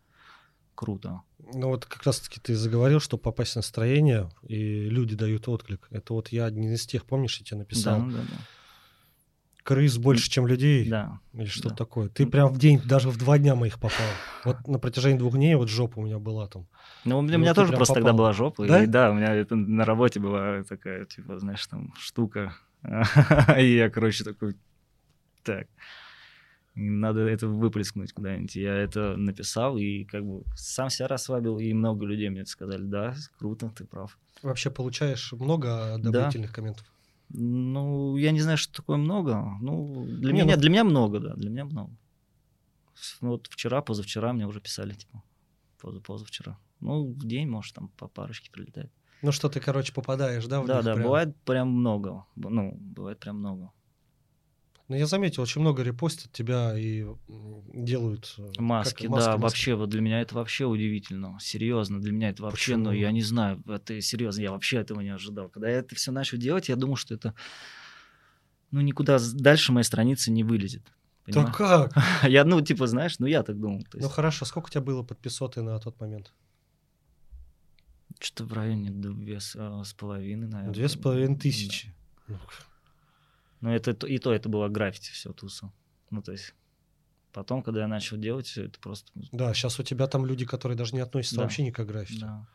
[0.74, 1.20] круто.
[1.52, 5.86] Ну вот как раз-таки ты заговорил, что попасть в настроение, и люди дают отклик.
[5.90, 8.38] Это вот я один из тех, помнишь, я тебе написал, Да, да,
[9.62, 11.20] крыс больше, чем людей, да.
[11.32, 11.74] или что-то да.
[11.76, 12.08] такое.
[12.08, 14.06] Ты прям в день, даже в два дня моих попал.
[14.44, 16.66] Вот на протяжении двух дней вот жопа у меня была там.
[17.04, 18.18] Ну, у меня, Ну, у меня тоже просто тогда попал.
[18.18, 18.66] была жопа.
[18.66, 18.82] Да?
[18.82, 22.54] И да, у меня это на работе была такая, типа, знаешь, там штука.
[23.58, 24.56] И я, короче, такой,
[25.42, 25.66] так,
[26.74, 28.56] надо это выплеснуть куда-нибудь.
[28.56, 32.82] Я это написал и как бы сам себя расслабил, и много людей мне это сказали,
[32.82, 34.18] да, круто, ты прав.
[34.42, 36.86] Вообще получаешь много одобрительных комментов?
[37.30, 39.42] Ну, я не знаю, что такое много.
[39.60, 41.90] Ну, для Не, меня, ну- для меня много, да, для меня много.
[43.20, 45.22] Ну, Вот вчера, позавчера мне уже писали, типа,
[45.80, 46.58] поза- позавчера.
[46.80, 48.92] Ну, в день, может, там по парочке прилетает.
[49.22, 50.62] Ну что ты, короче, попадаешь, да?
[50.62, 51.04] Да, да, прям?
[51.04, 52.24] бывает прям много.
[52.36, 53.70] Ну, бывает прям много.
[54.88, 57.06] Ну, я заметил, очень много репостят тебя и
[57.72, 58.34] делают...
[58.36, 59.42] э, как- Маски, маски, да, маски.
[59.42, 61.38] вообще, вот для меня это вообще удивительно.
[61.40, 63.00] Серьезно, для меня это вообще, ну, Почему?
[63.00, 65.48] я не знаю, это серьезно, я вообще этого не ожидал.
[65.48, 67.34] Когда я это все начал делать, я думал, что это,
[68.72, 70.82] ну, никуда дальше моей страницы не вылезет.
[71.26, 71.56] Да понимаешь?
[71.56, 72.04] как?
[72.30, 73.78] Я, ну, типа, знаешь, ну, я так думал.
[73.94, 76.34] Ну есть, хорошо, сколько у тебя было подписоты на тот момент?
[78.20, 80.74] что-то в районе две с, с половиной, наверное.
[80.74, 81.94] Две с половиной тысячи.
[82.28, 82.36] Ну,
[83.60, 85.72] Ну, это то- и то, это было граффити все туса.
[86.10, 86.54] Ну, то есть,
[87.32, 89.10] потом, когда я начал делать все, это просто...
[89.32, 91.42] Да, сейчас у тебя там люди, которые даже не относятся Да.
[91.42, 92.20] вообще ни к граффити.
[92.20, 92.46] Да.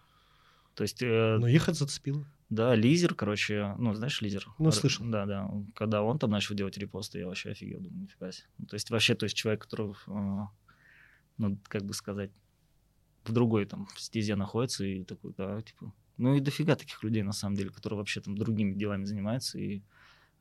[0.76, 2.26] То есть, э, Но их это зацепило.
[2.50, 4.48] Да, Лизер, короче, ну, знаешь, Лизер?
[4.58, 5.06] Ну, слышал.
[5.08, 5.52] Да, да.
[5.76, 8.48] Когда он там начал делать репосты, я вообще офигел, думаю, нифига себе.
[8.58, 10.48] Ну, то есть вообще, то есть человек, который, э,
[11.38, 12.32] ну, как бы сказать,
[13.26, 15.92] в другой там стезе находится и такой, да, типа...
[16.18, 19.82] Ну и дофига таких людей, на самом деле, которые вообще там другими делами занимаются и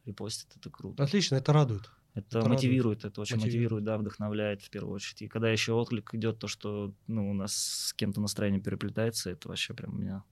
[0.08, 1.02] репостят, это круто.
[1.02, 1.90] Отлично, это радует.
[2.14, 2.54] Это радует.
[2.54, 3.54] мотивирует, это очень Мотивирует.
[3.54, 5.22] мотивирует, да, вдохновляет в первую очередь.
[5.22, 9.48] И когда еще отклик идет, то, что ну, у нас с кем-то настроение переплетается, это
[9.48, 10.24] вообще прям меня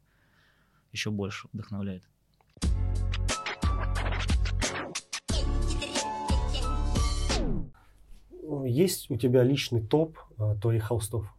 [0.93, 2.03] еще больше вдохновляет.
[8.65, 11.33] Есть у тебя личный топ а, твоих холстов?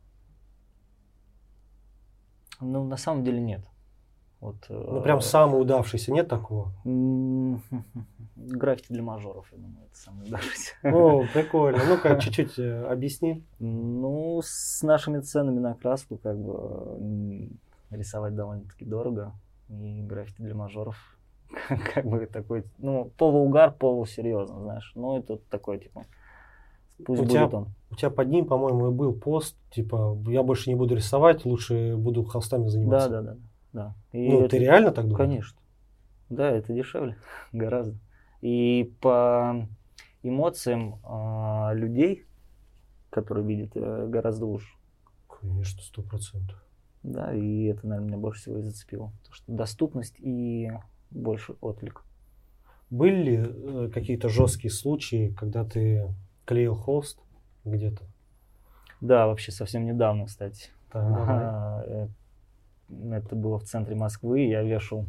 [2.59, 3.65] Ну, на самом деле нет.
[4.39, 6.71] Вот, Ну, прям самый удавшийся, нет такого?
[8.35, 10.73] Граффити для мажоров, я думаю, это самое удавшееся.
[10.83, 11.79] О, прикольно.
[11.89, 13.43] Ну-ка, чуть-чуть э, объясни.
[13.59, 16.53] Ну, с нашими ценами на краску, как бы,
[16.99, 17.59] м,
[17.89, 19.33] рисовать довольно-таки дорого.
[19.69, 20.95] И граффити для мажоров,
[21.93, 24.91] как бы такой, ну, полуугар, полусерьезно, знаешь.
[24.95, 26.05] Ну, это такой, типа,
[27.05, 27.67] пусть У будет тебя он.
[27.89, 31.95] У тебя под ним, по-моему, и был пост, типа, я больше не буду рисовать, лучше
[31.97, 33.09] буду холстами заниматься.
[33.09, 33.38] да, да, да.
[34.11, 35.17] И Ну, это- ты реально так думаешь?
[35.30, 35.59] Конечно.
[36.30, 37.17] Да, это дешевле
[37.51, 37.97] гораздо.
[38.41, 39.67] И по
[40.23, 42.25] эмоциям а, людей,
[43.09, 44.67] которые видят, э, гораздо лучше.
[45.28, 46.61] Конечно, сто процентов.
[47.03, 49.11] Да, и это, наверное, меня больше всего и зацепило.
[49.25, 50.69] То, что доступность и
[51.11, 52.03] больше отклик.
[52.89, 56.07] Были ли э, какие-то жесткие случаи, когда ты
[56.45, 57.19] клеил холст
[57.65, 58.03] где-то?
[59.01, 60.69] Да, вообще совсем недавно, кстати.
[60.91, 61.03] Так.
[61.05, 62.07] А, э,
[62.89, 64.41] Это было в центре Москвы.
[64.41, 65.05] Я вешал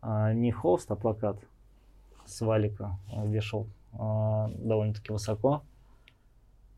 [0.00, 1.38] а, не холст, а плакат
[2.24, 2.98] с валика.
[3.24, 5.62] Вешал а, довольно-таки высоко.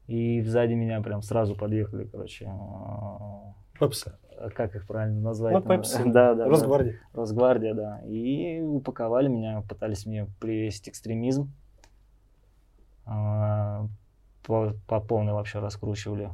[0.07, 4.13] И сзади меня прям сразу подъехали, короче, а, Пепси.
[4.57, 5.55] как их правильно назвать?
[5.55, 5.63] Ну?
[5.63, 5.99] Пепси.
[6.05, 6.45] Да, да.
[6.45, 6.45] да.
[6.47, 7.01] Росгвардия.
[7.13, 8.01] Росгвардия, да.
[8.07, 11.53] И упаковали меня, пытались мне привести экстремизм.
[13.07, 13.87] А,
[14.43, 16.31] По, по полной вообще раскручивали.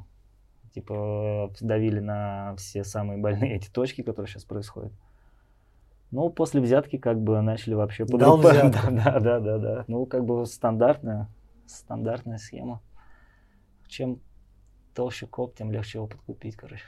[0.77, 4.93] Типа давили на все самые больные эти точки, которые сейчас происходят.
[6.11, 8.91] Ну, после взятки как бы начали вообще Дал по- взятку.
[8.91, 9.85] Да, да, да, да.
[9.89, 11.29] Ну, как бы стандартная,
[11.67, 12.83] стандартная схема.
[13.89, 14.21] Чем
[14.95, 16.85] толще коп, тем легче его подкупить, короче.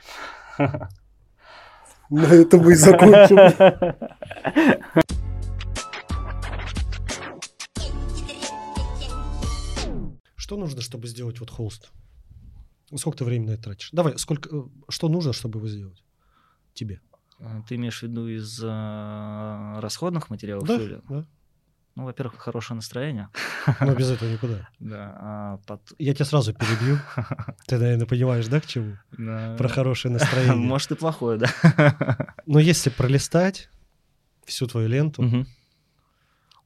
[0.59, 3.37] На этом мы и закончим.
[10.35, 11.91] Что нужно, чтобы сделать вот холст?
[12.95, 13.89] Сколько ты времени на это тратишь?
[13.91, 16.03] Давай, сколько, э, что нужно, чтобы его сделать?
[16.73, 17.01] Тебе.
[17.39, 20.67] А, Ты имеешь в виду из а, расходных материалов?
[20.67, 21.01] Да, или?
[21.07, 21.25] да.
[21.95, 23.27] Ну, во-первых, хорошее настроение.
[23.81, 24.69] Но без этого никуда.
[24.79, 25.17] Да.
[25.19, 26.97] а пот- Я тебя сразу перебью.
[27.67, 28.97] Ты, наверное, понимаешь, да, к чему?
[29.17, 29.55] да.
[29.57, 30.55] Про хорошее настроение.
[30.55, 32.33] Может и плохое, да.
[32.45, 33.69] Но если пролистать
[34.45, 35.47] всю твою ленту, Мгм.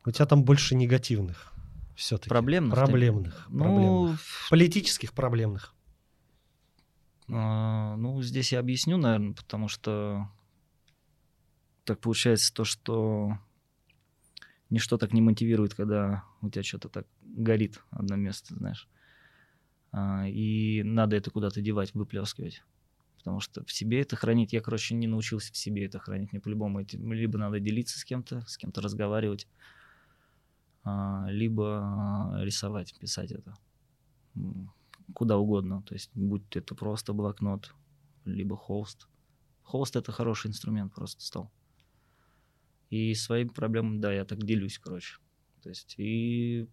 [0.05, 1.51] у тебя там больше негативных
[1.95, 2.29] все-таки.
[2.29, 2.73] Проблемных?
[2.75, 3.45] Проблемных.
[3.49, 4.19] Ну, проблемных.
[4.49, 5.73] Политических проблемных.
[7.29, 10.29] А, ну, здесь я объясню, наверное, потому что
[11.85, 13.37] так получается то, что
[14.69, 18.87] ничто так не мотивирует, когда у тебя что-то так горит одно место, знаешь.
[19.91, 22.63] А, И надо это куда-то девать, выплескивать.
[23.17, 26.33] Потому что в себе это хранить, я, короче, не научился в себе это хранить.
[26.33, 29.47] Мне по-любому либо надо делиться с кем-то, с кем-то разговаривать,
[30.83, 33.55] а, либо рисовать, писать это.
[35.13, 35.81] Куда угодно.
[35.83, 37.73] То есть, будь это просто блокнот,
[38.25, 39.07] либо холст.
[39.63, 41.51] Холст это хороший инструмент просто стал.
[42.89, 45.17] И своими проблемами, да, я так делюсь, короче.
[45.61, 46.67] То есть, и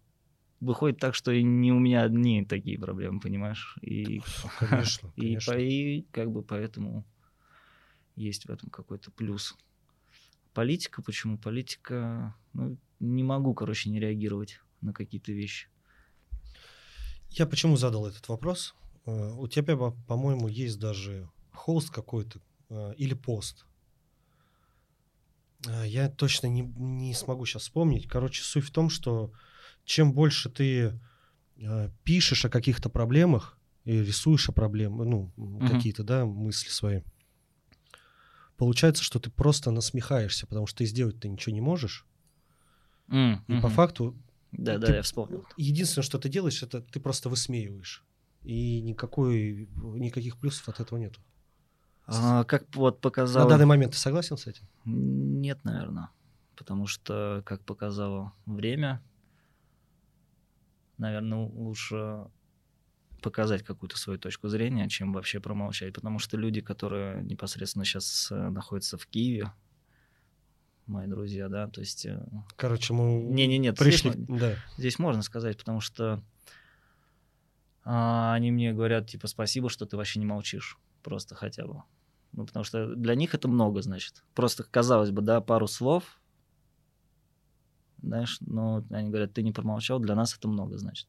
[0.61, 3.79] выходит так, что и не у меня одни такие проблемы, понимаешь?
[3.81, 4.21] И,
[4.61, 5.53] Конечно, и, конечно.
[5.53, 7.05] по- и как бы поэтому
[8.17, 9.57] есть в этом какой-то плюс.
[10.53, 11.39] Политика, почему?
[11.39, 15.69] Политика, ну, не могу, короче, не реагировать на какие-то вещи.
[17.31, 18.75] Я почему задал этот вопрос?
[19.07, 23.65] Э, У тебя, по- по-моему, есть даже холст какой-то э, или пост.
[25.67, 28.09] Э, Я точно не, не смогу сейчас вспомнить.
[28.09, 29.33] Короче, суть в том, что
[29.85, 30.99] чем больше ты
[32.05, 37.03] пишешь о каких-то проблемах и рисуешь о проблемах, ну, м, какие-то, да, мысли свои,
[38.57, 42.07] получается, что ты просто насмехаешься, потому что ты сделать ты ничего не можешь.
[43.09, 44.17] М, И по факту
[44.53, 45.47] Да, да, ты- я вспомнил.
[45.57, 48.05] единственное, что ты делаешь, это ты просто высмеиваешь.
[48.43, 51.21] И никакой, никаких плюсов от этого нету.
[52.07, 53.49] А, как вот На показало...
[53.51, 54.67] данный момент ты согласен с этим?
[54.85, 56.09] Нет, наверное.
[56.57, 59.03] Потому что, как показало время,
[60.99, 62.27] наверное, лучше
[63.23, 65.95] показать какую-то свою точку зрения, чем вообще промолчать.
[65.95, 69.53] Потому что люди, которые непосредственно сейчас находятся в Киеве,
[70.91, 72.07] мои друзья, да, то есть...
[72.07, 72.21] э,
[72.57, 74.11] Короче, мы Не-не-нет, пришли.
[74.13, 74.55] здесь Да.
[74.77, 76.23] Здесь можно сказать, потому что
[77.85, 80.79] а, они мне говорят, типа, спасибо, что ты вообще не молчишь.
[81.03, 81.83] Просто хотя бы.
[82.33, 84.23] Ну, потому что для них это много, значит.
[84.35, 86.21] Просто, казалось бы, да, пару слов,
[88.03, 91.09] знаешь, но они говорят, ты не промолчал, для нас это много, значит.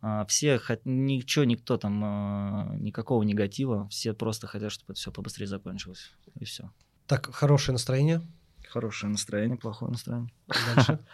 [0.00, 5.12] А, все, хот- ничего, никто там, а, никакого негатива, все просто хотят, чтобы это все
[5.12, 6.12] побыстрее закончилось.
[6.40, 6.72] И все.
[7.06, 8.22] Так, хорошее настроение.
[8.68, 10.32] Хорошее настроение, плохое настроение.
[10.74, 10.98] Дальше.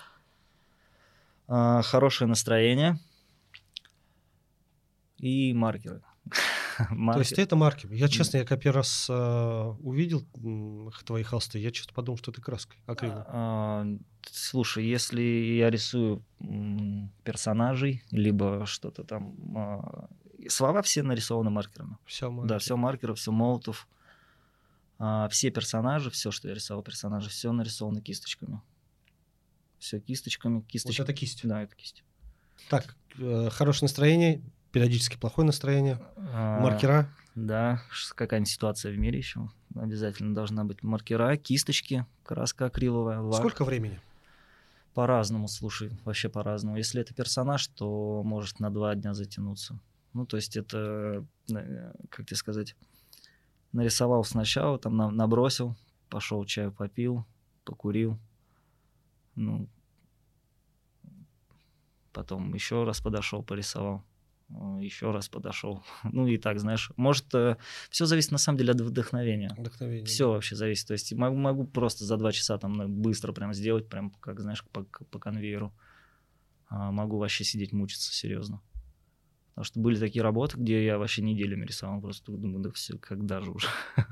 [1.50, 2.98] А, хорошее настроение
[5.16, 6.02] и маркеры.
[6.76, 7.40] То есть Маркер.
[7.40, 7.92] это маркер.
[7.92, 10.22] Я, честно, я как первый раз а, увидел
[11.04, 13.24] твои холсты, я честно подумал, что ты краской акрилом.
[13.26, 13.86] А,
[14.30, 16.22] Слушай, если я рисую
[17.24, 20.08] персонажей, либо что-то там, а,
[20.48, 21.96] слова все нарисованы маркерами.
[22.04, 23.88] Все, Да, все маркеры, все молотов.
[24.98, 28.60] А, Все персонажи, все, что я рисовал персонажи, все нарисовано кисточками.
[29.78, 31.00] Все кисточками, Вот кисточки.
[31.00, 31.46] это кисть.
[31.46, 32.02] Да, это кисть.
[32.68, 34.42] Так, э, хорошее настроение,
[34.72, 37.08] периодически плохое настроение, А, маркера.
[37.36, 37.80] Да,
[38.16, 39.48] какая-нибудь ситуация в мире еще.
[39.76, 43.38] Обязательно должна быть маркера, кисточки, краска акриловая, лак.
[43.38, 44.00] Сколько времени?
[44.94, 46.76] По-разному, слушай, вообще по-разному.
[46.76, 49.78] Если это персонаж, то может на два дня затянуться.
[50.12, 51.24] Ну, то есть это,
[51.54, 52.74] э, как тебе сказать,
[53.72, 55.76] нарисовал сначала, там на- набросил,
[56.08, 57.26] пошел чаю попил,
[57.64, 58.18] покурил,
[59.34, 59.68] ну,
[62.12, 64.02] потом еще раз подошел, порисовал,
[64.80, 65.84] еще раз подошел.
[66.12, 67.26] Ну и так, знаешь, может,
[67.90, 69.54] все зависит на самом деле от вдохновения.
[69.56, 70.06] Вдохновение.
[70.06, 70.88] Все вообще зависит.
[70.88, 74.40] То есть могу, могу просто за два часа там на- быстро прям сделать, прям как,
[74.40, 75.72] знаешь, по, по конвейеру.
[76.70, 78.60] А могу вообще сидеть мучиться, серьезно.
[79.58, 83.40] Потому что были такие работы, где я вообще неделями рисовал, просто думаю, да все, когда
[83.40, 83.66] же уже.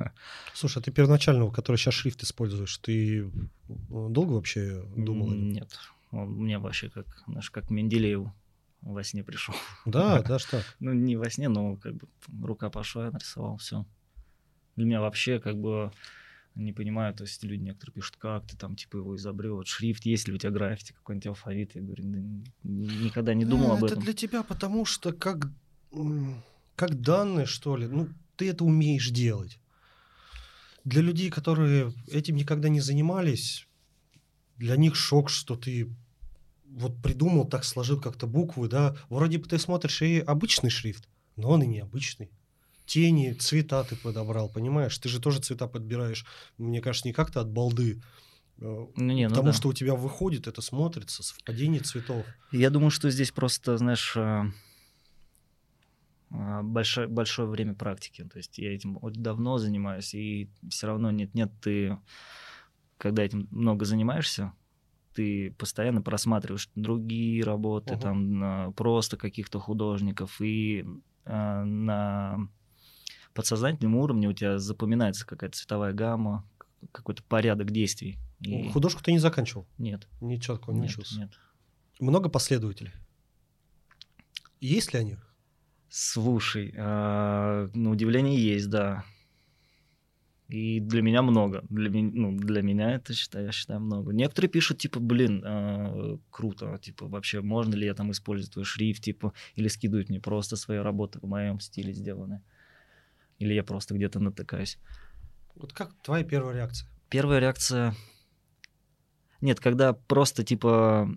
[0.54, 3.28] Слушай, а ты первоначального, который сейчас шрифт используешь, ты э,
[3.88, 5.30] долго вообще думал?
[5.30, 5.78] Нет.
[6.10, 8.34] Он мне вообще как, знаешь, как Менделееву
[8.80, 9.54] во сне пришел.
[9.86, 10.64] Да, даже так.
[10.80, 12.08] Ну, не во сне, но как бы
[12.42, 13.86] рука пошла, я нарисовал, все.
[14.74, 15.92] Для меня вообще как бы
[16.56, 20.06] не понимаю, то есть люди некоторые пишут, как ты там типа его изобрел, вот шрифт,
[20.06, 22.18] есть ли у тебя граффити, какой-нибудь алфавит, я говорю, «Да
[22.62, 24.02] никогда не думал Ну, об это этом.
[24.02, 25.48] для тебя, потому что как,
[26.74, 29.58] как данные, что ли, ну, ты это умеешь делать.
[30.84, 33.66] Для людей, которые этим никогда не занимались,
[34.56, 35.88] для них шок, что ты
[36.64, 38.96] вот придумал, так сложил как-то буквы, да.
[39.08, 42.30] Вроде бы ты смотришь и обычный шрифт, но он и необычный.
[42.86, 44.96] Тени, цвета ты подобрал, понимаешь?
[44.98, 46.24] Ты же тоже цвета подбираешь,
[46.56, 48.00] мне кажется, не как-то от балды.
[48.58, 49.52] э, Ну, не, ну Потому да.
[49.52, 52.24] что у тебя выходит, это смотрится, совпадение цветов.
[52.52, 54.46] Я думаю, что здесь просто, знаешь, а,
[56.30, 58.24] а, большое, большое время практики.
[58.24, 61.98] То есть я этим давно занимаюсь, и все равно нет-нет, ты,
[62.98, 64.52] когда этим много занимаешься,
[65.14, 68.02] ты постоянно просматриваешь другие работы, Ага.
[68.02, 70.84] там просто каких-то художников, и
[71.24, 72.48] на
[73.36, 76.44] подсознательном уровне у тебя запоминается какая-то цветовая гамма,
[76.92, 78.18] какой-то порядок действий.
[78.40, 78.68] И...
[78.70, 79.66] Художку ты не заканчивал?
[79.78, 81.20] Нет, Ничего такого не нет, учился.
[81.20, 81.30] нет.
[82.00, 82.92] Много последователей?
[84.60, 85.16] Есть ли они?
[85.88, 89.04] Слушай, а, на удивление есть, да.
[90.48, 91.64] И для меня много.
[91.70, 94.12] Для, ну, для меня это, считаю, я считаю, много.
[94.12, 99.02] Некоторые пишут, типа, блин, а, круто, типа, вообще, можно ли я там использовать твой шрифт,
[99.02, 102.42] типа, или скидывают мне просто свои работы в моем стиле сделанные.
[103.38, 104.78] Или я просто где-то натыкаюсь.
[105.54, 106.88] Вот как твоя первая реакция?
[107.08, 107.94] Первая реакция...
[109.42, 111.10] Нет, когда просто, типа,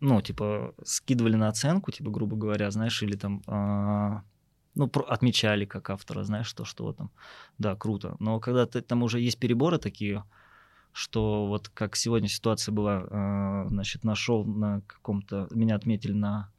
[0.00, 4.22] ну, типа, скидывали на оценку, типа, грубо говоря, знаешь, или там, а,
[4.74, 7.10] ну, про- отмечали как автора, знаешь, то, что вот там,
[7.58, 8.16] да, круто.
[8.18, 10.24] Но когда ты, там уже есть переборы такие,
[10.92, 16.50] что вот как сегодня ситуация была, а, значит, нашел на каком-то, меня отметили на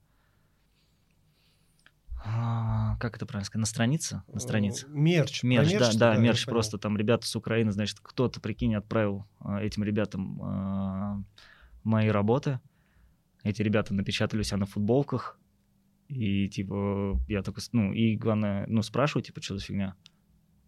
[2.24, 3.62] А, как это правильно сказать?
[3.62, 4.24] На странице?
[4.32, 4.86] На странице.
[4.88, 5.42] Э, Мерч.
[5.42, 8.76] про Мерч, да, ты да, говоришь, мерч просто там ребята с Украины, значит, кто-то, прикинь,
[8.76, 11.24] отправил а, этим ребятам а,
[11.84, 12.60] мои работы.
[13.44, 15.40] Эти ребята напечатали у себя на футболках.
[16.08, 19.96] И типа, я такой, ну, и главное, ну, спрашиваю, типа, что за фигня?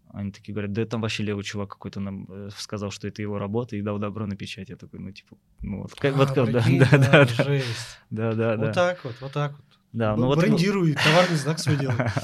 [0.08, 3.38] Они такие говорят, да там вообще левый чувак какой-то нам э, сказал, что это его
[3.38, 4.70] работа, и дал добро на печать.
[4.70, 7.60] Я такой, ну, типа, ну, вот, как, вот, А, как- да, да, да, да,
[8.10, 8.56] да, да, да.
[8.56, 9.78] Вот так вот, вот так вот.
[9.94, 12.10] Да, ну вот, Брендирует, товарный знак свой делает.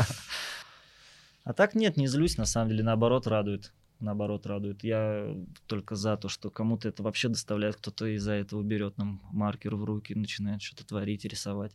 [1.42, 3.72] А так нет, не злюсь, на самом деле, наоборот радует.
[3.98, 4.84] Наоборот радует.
[4.84, 5.34] Я
[5.66, 9.84] только за то, что кому-то это вообще доставляет, кто-то из-за этого берет нам маркер в
[9.84, 11.72] руки, начинает что-то творить, рисовать.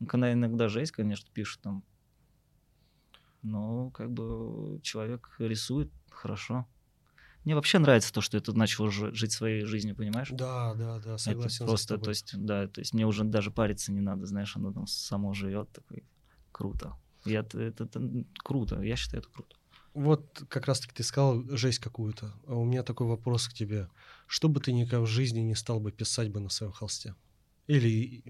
[0.00, 1.82] Ну, когда иногда жесть, конечно, пишут там.
[3.42, 6.66] Но как бы человек рисует хорошо.
[7.48, 10.28] Мне вообще нравится то, что это начал жи- жить своей жизнью, понимаешь?
[10.30, 11.56] Да, да, да, согласен.
[11.56, 14.70] это просто, то есть, да, то есть мне уже даже париться не надо, знаешь, оно
[14.70, 16.04] там само живет, такой
[16.52, 16.98] круто.
[17.24, 19.56] Я, это, это- это круто, я считаю, это круто.
[19.94, 22.34] Вот как раз-таки ты сказал жесть какую-то.
[22.46, 23.88] А у меня такой вопрос к тебе.
[24.26, 27.14] Что бы ты никогда в жизни не стал бы писать бы на своем холсте?
[27.66, 28.22] Или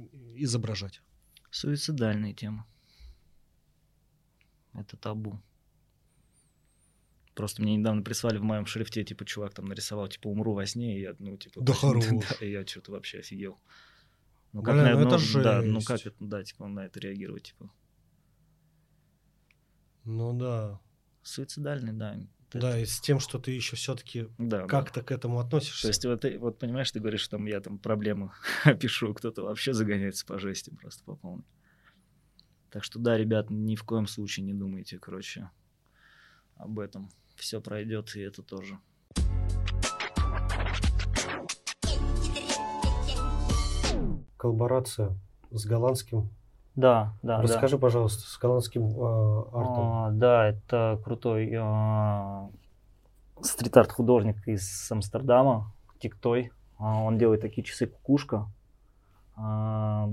[0.44, 1.02] изображать?
[1.50, 2.64] Суицидальные темы.
[4.74, 5.42] Это табу.
[7.39, 10.99] Просто мне недавно прислали в моем шрифте, типа, чувак там нарисовал, типа, умру во сне,
[10.99, 11.61] и я, ну, типа...
[11.61, 12.05] Да хорош.
[12.09, 13.61] да, и я что-то вообще офигел.
[14.53, 17.45] Ну, как Бля, на- ну это да, ну как это, да, типа, на это реагировать,
[17.45, 17.70] типа.
[20.05, 20.80] Ну да.
[21.22, 22.16] Суицидальный, да.
[22.49, 24.66] это- Да, и с тем, что ты еще все-таки да, да.
[24.66, 25.82] как-то к этому относишься.
[25.82, 28.32] То есть вот, ты- вот понимаешь, ты говоришь, там я там проблемы
[28.80, 31.45] пишу, кто-то вообще загоняется по жести просто по полной.
[32.70, 35.51] Так что да, ребят, ни в коем случае не думайте, короче,
[36.57, 37.11] об этом.
[37.39, 38.78] Все пройдет, и это тоже.
[44.36, 45.16] Коллаборация
[45.51, 46.28] с голландским.
[46.74, 49.59] Да, да, Расскажи, пожалуйста, с голландским э, да.
[49.59, 49.84] артом.
[49.84, 52.51] А, да, это крутой а,
[53.41, 56.53] стрит-арт художник из Амстердама, Тиктой.
[56.78, 58.47] А, он делает такие часы кукушка,
[59.36, 60.11] а,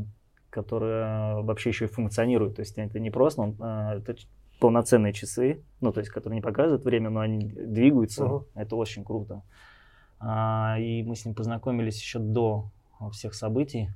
[0.49, 2.55] которые вообще еще и функционируют.
[2.55, 4.15] То есть это не просто, он, а, это
[4.59, 8.25] полноценные часы, ну то есть которые не показывают время, но они двигаются.
[8.25, 8.45] Мгм.
[8.55, 9.41] Это очень круто.
[10.19, 12.69] А, и мы с ним познакомились еще до
[13.11, 13.89] всех событий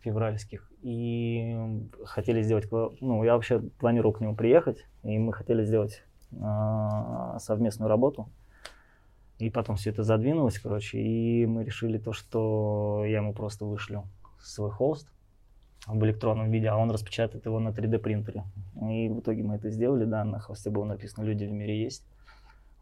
[0.00, 0.70] февральских.
[0.82, 1.56] И
[2.04, 2.70] хотели сделать...
[2.70, 6.04] Ну, я вообще планировал к нему приехать, и мы хотели сделать
[6.40, 8.28] а, совместную работу.
[9.38, 14.04] И потом все это задвинулось, короче, и мы решили то, что я ему просто вышлю
[14.38, 15.08] свой холст
[15.86, 18.44] в электронном виде, а он распечатает его на 3D принтере.
[18.82, 22.04] И в итоге мы это сделали, да, на холсте было написано «Люди в мире есть».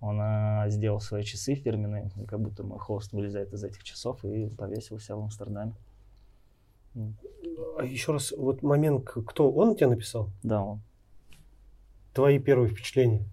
[0.00, 4.48] Он а, сделал свои часы фирменные, как будто мой холст вылезает из этих часов и
[4.48, 5.74] повесил себя в Амстердаме.
[7.78, 10.28] А еще раз, вот момент, кто он тебе написал?
[10.42, 10.80] Да, он.
[12.12, 13.20] Твои первые впечатления.
[13.20, 13.24] Ты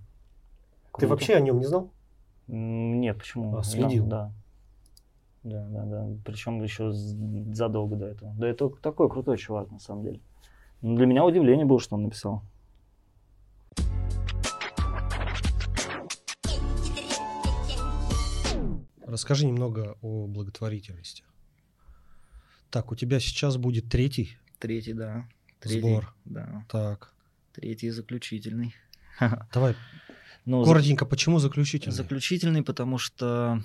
[0.92, 1.08] Круто.
[1.10, 1.90] вообще о нем не знал?
[2.48, 3.58] Нет, почему?
[3.58, 4.06] А, следил?
[4.06, 4.26] Да.
[4.28, 4.34] Да,
[5.44, 6.08] да, да.
[6.26, 8.34] Причем еще задолго до этого.
[8.38, 10.20] Да это такой крутой чувак, на самом деле.
[10.82, 12.44] Ну, Для меня удивление было, что он написал.
[19.06, 21.24] Расскажи немного о благотворительности.
[22.70, 24.38] Так, у тебя сейчас будет третий.
[24.60, 25.28] Третий, да.
[25.60, 26.14] Третий, Сбор.
[26.26, 26.66] Да.
[26.70, 27.14] Так,
[27.54, 28.74] Третий заключительный.
[29.54, 29.76] давай
[30.46, 31.94] Ну, за- коротенько, почему заключительный?
[31.94, 33.62] Заключительный, потому что,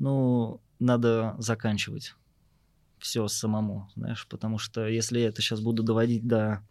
[0.00, 2.16] ну, надо заканчивать
[2.98, 6.62] все самому, знаешь, потому что если я это сейчас буду доводить до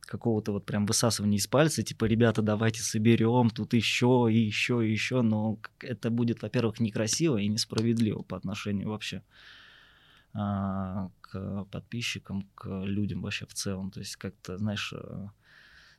[0.00, 4.90] какого-то вот прям высасывания из пальца, типа, ребята, давайте соберем тут еще и еще и
[4.90, 9.22] еще, но к- это будет, во-первых, некрасиво и несправедливо по отношению вообще
[10.34, 13.90] а, к подписчикам, к людям вообще в целом.
[13.90, 15.26] То есть как-то, знаешь, э,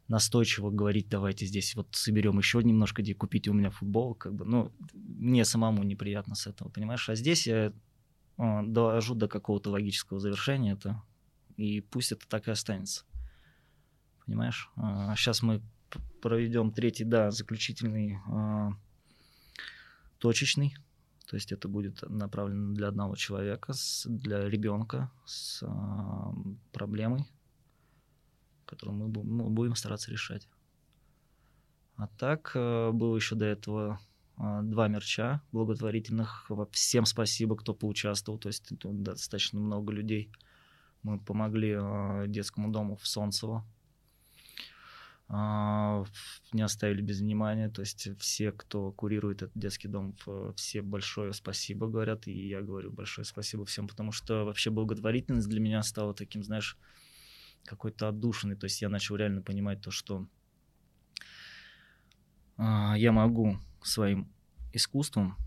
[0.07, 4.45] настойчиво говорить, давайте здесь вот соберем еще немножко, где купите у меня футбол, как бы,
[4.45, 7.09] ну, мне самому неприятно с этого, понимаешь?
[7.09, 7.73] А здесь я
[8.37, 11.01] э, довожу до какого-то логического завершения это,
[11.57, 13.05] и пусть это так и останется.
[14.25, 14.69] Понимаешь?
[15.15, 15.61] сейчас мы
[16.21, 18.69] проведем третий, да, заключительный э,
[20.17, 20.75] точечный.
[21.27, 26.33] То есть это будет направлено для одного человека, с- для ребенка с а,
[26.71, 27.25] проблемой,
[28.65, 30.47] которую мы бу- будем стараться решать.
[31.97, 33.99] А так, э, было еще до этого
[34.37, 36.49] а, два мерча благотворительных.
[36.49, 38.37] Во- Всем спасибо, кто поучаствовал.
[38.37, 40.29] То есть достаточно много людей.
[41.03, 43.65] Мы помогли а, детскому дому в Солнцево.
[45.29, 46.03] А,
[46.51, 47.69] Не оставили без внимания.
[47.69, 50.15] То есть все, кто курирует этот детский дом,
[50.57, 52.27] все большое спасибо говорят.
[52.27, 56.77] И я говорю большое спасибо всем, потому что вообще благотворительность для меня стала таким, знаешь,
[57.65, 58.55] какой-то отдушенный.
[58.55, 60.27] То есть я начал реально понимать то, что
[62.57, 64.31] а, я могу своим
[64.73, 65.37] искусством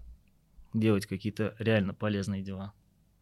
[0.75, 2.73] делать какие-то реально полезные дела.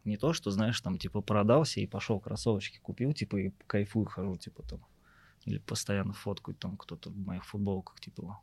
[0.04, 4.36] Не то, что, знаешь, там, типа, продался и пошел кроссовочки купил, типа, и кайфую хожу,
[4.36, 4.86] типа, там.
[5.44, 8.40] Или постоянно фоткают там кто-то в моих футболках, типа,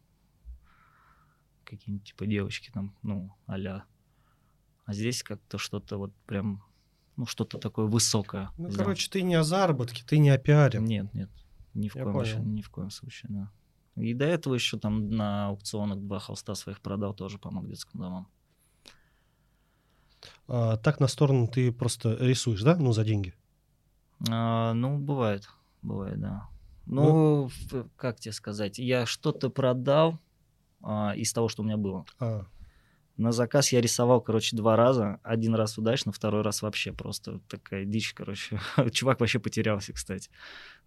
[1.64, 3.86] какие-нибудь, типа, девочки там, ну, а
[4.86, 6.64] А здесь как-то что-то вот прям,
[7.16, 8.50] ну, что-то такое высокое.
[8.58, 8.86] Ну, сделал.
[8.86, 10.80] короче, ты не о заработке, ты не о пиаре.
[10.80, 11.30] Нет, нет,
[11.74, 12.40] ни в Я коем понял.
[12.44, 13.52] ни в коем случае, да.
[14.02, 18.28] И до этого еще там на аукционах два холста своих продал, тоже помог детским домам.
[20.48, 22.76] А, так на сторону ты просто рисуешь, да?
[22.76, 23.34] Ну, за деньги.
[24.30, 25.48] А, ну, бывает,
[25.82, 26.48] бывает, да.
[26.86, 30.20] Ну, в- как тебе сказать, я что-то продал
[30.82, 32.06] а, из того, что у меня было.
[32.20, 32.46] А,
[33.16, 35.20] На заказ я рисовал, короче, два раза.
[35.22, 38.60] Один раз удачно, второй раз вообще просто такая дичь, короче.
[38.92, 40.32] Чувак вообще потерялся, кстати.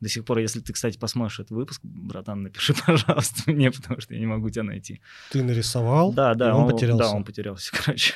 [0.01, 4.15] До сих пор, если ты, кстати, посмотришь этот выпуск, братан, напиши, пожалуйста, мне, потому что
[4.15, 5.01] я не могу тебя найти.
[5.31, 7.05] ты нарисовал, Да, да, и он, потерялся.
[7.05, 8.15] Да, он потерялся, короче.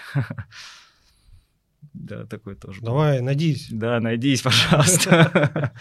[1.93, 2.81] Да, такой тоже.
[2.81, 2.87] был.
[2.87, 3.69] Давай, надеюсь.
[3.71, 5.73] Да, найдись, пожалуйста.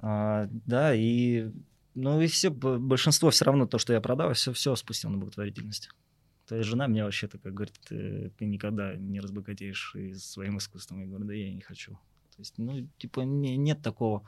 [0.00, 1.50] А, Да, и
[1.94, 5.90] ну и все, большинство все равно то, что я продал, все, все спустил на благотворительность.
[6.48, 11.00] То есть жена мне вообще такая говорит, «Э, ты никогда не разбогатеешь и своим искусством.
[11.00, 11.92] Я говорю, да я не хочу.
[12.36, 14.22] То есть, ну, типа, не- нет такого.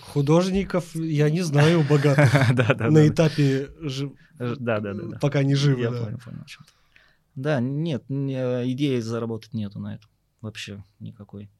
[0.00, 2.32] Художников, я не знаю, богатых.
[2.90, 3.68] На этапе,
[4.38, 5.82] Да, да, да, пока не живы.
[5.82, 6.44] Я понял, понял.
[6.46, 6.72] ты.
[7.34, 10.08] Да, нет, не- идеи заработать нету на этом.
[10.40, 11.50] Вообще никакой.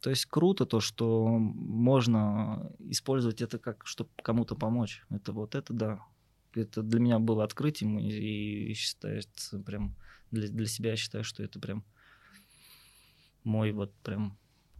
[0.00, 5.04] То есть круто то, что можно использовать это как, чтобы кому-то помочь.
[5.10, 6.00] Это вот это да.
[6.56, 9.96] Это для меня было открытием, и, и считается прям
[10.30, 11.84] для, для себя я считаю, что это прям
[13.44, 14.36] мой вот прям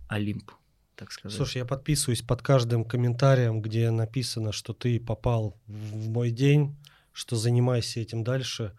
[0.08, 0.50] Олимп,
[0.96, 1.36] так сказать.
[1.36, 6.76] Слушай, я подписываюсь под каждым комментарием, где написано, что ты попал в мой день,
[7.12, 8.76] что занимайся этим дальше,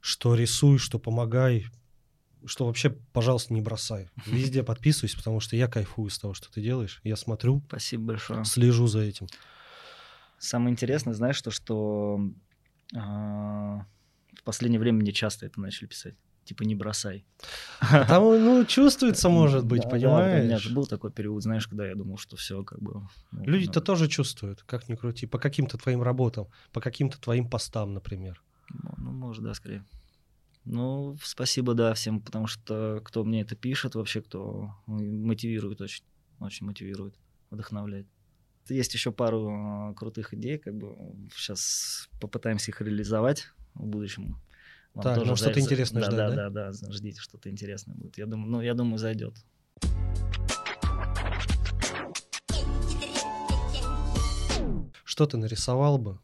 [0.00, 1.66] что рисуй, что помогай,
[2.44, 4.10] что вообще, пожалуйста, не бросай.
[4.26, 7.00] Везде подписываюсь, потому что я кайфую с того, что ты делаешь.
[7.02, 8.44] Я смотрю, Спасибо большое.
[8.44, 9.28] слежу за этим.
[10.44, 12.20] Самое интересное, знаешь, то, что
[12.94, 13.86] а,
[14.34, 16.14] в последнее время мне часто это начали писать.
[16.44, 17.24] Типа не бросай.
[17.80, 20.60] Там, ну, чувствуется, может быть, Да, да, у меня понимаешь?
[20.62, 23.08] же был такой период, знаешь, когда я думал, что все как бы...
[23.32, 27.48] ну, Люди-то ну, тоже чувствуют, как ни крути, по каким-то твоим работам, по каким-то твоим
[27.48, 28.42] постам, например.
[28.98, 29.82] Ну, может, да, скорее.
[30.66, 36.04] Ну, спасибо, да, всем, потому что кто мне это пишет, вообще, кто мотивирует очень,
[36.38, 37.14] очень мотивирует,
[37.50, 38.06] вдохновляет.
[38.68, 40.96] Есть еще пару э, крутых идей, как бы
[41.34, 44.40] сейчас попытаемся их реализовать в будущем.
[44.94, 48.16] Вам Так, тоже ну, что-то интересное да, ждать, да, да, да, ждите, что-то интересное будет.
[48.16, 49.34] Я думаю, ну, я думаю, зайдет.
[55.04, 56.18] Что ты нарисовал бы,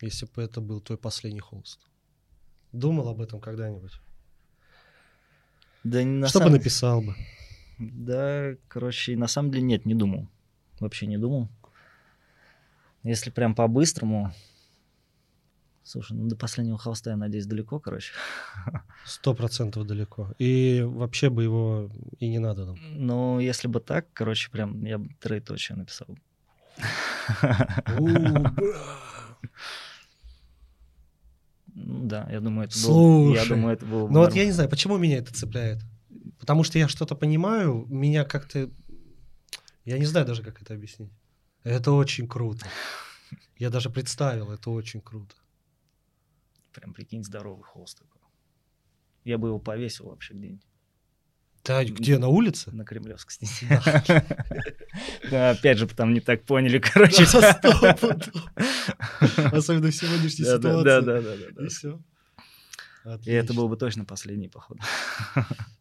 [0.00, 1.80] если бы это был твой последний холст?
[2.72, 3.92] Думал об этом когда-нибудь?
[5.84, 7.14] Да, на Что бы самом- написал бы?
[7.78, 10.28] Да, короче, на самом деле нет, не думал.
[10.80, 11.48] Вообще не думал.
[13.08, 14.34] Если прям по-быстрому...
[15.82, 18.12] Слушай, ну до последнего холста, я надеюсь, далеко, короче.
[19.06, 20.34] Сто процентов далеко.
[20.38, 22.78] И вообще бы его и не надо нам.
[22.92, 26.08] Но если бы так, короче, прям я бы троеточие написал.
[27.98, 28.44] Ну
[31.74, 33.34] Да, я думаю, это было...
[33.34, 35.78] Я думаю, это было бы Ну вот я не знаю, почему меня это цепляет.
[36.38, 38.68] Потому что я что-то понимаю, меня как-то...
[39.86, 41.12] Я не знаю даже, как это объяснить.
[41.68, 42.66] Это очень круто.
[43.58, 45.34] Я даже представил, это очень круто.
[46.72, 48.22] Прям, прикинь, здоровый холст такой.
[49.24, 50.66] Я бы его повесил вообще где-нибудь
[51.64, 52.70] Да, где, на улице?
[52.70, 53.80] на Кремлевской стене.
[55.30, 57.24] Да, Опять же, там не так поняли, короче.
[59.52, 60.84] Особенно в сегодняшней ситуации.
[60.84, 61.64] да, да, да.
[61.64, 62.00] И все.
[63.24, 64.80] И это был бы точно последний, походу.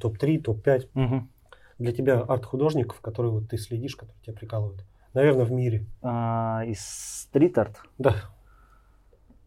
[0.00, 0.88] топ-3, топ-5.
[0.94, 1.28] Мгм.
[1.78, 4.84] Для тебя арт-художников, которые вот ты следишь, которые тебя прикалывают.
[5.14, 5.86] Наверное, в мире.
[6.02, 7.80] А, из стрит-арт.
[7.98, 8.14] Да.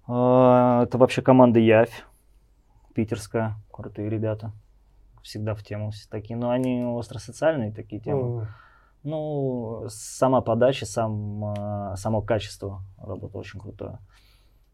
[0.08, 2.06] А, Это вообще команда Явь,
[2.94, 4.52] питерская, крутые ребята.
[5.22, 6.36] Всегда в тему все такие.
[6.38, 8.42] Но они остросоциальные такие темы.
[8.42, 8.48] М,
[9.06, 14.00] Ну, сама подача, сам, а, само качество работы очень крутое.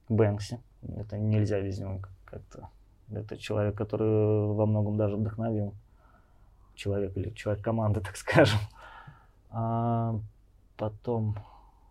[0.07, 0.59] Бэнкси.
[0.97, 2.69] Это нельзя без него как-то.
[3.11, 5.73] Это человек, который во многом даже вдохновил.
[6.75, 8.59] Человек или человек команды, так скажем.
[9.49, 10.19] А
[10.77, 11.35] потом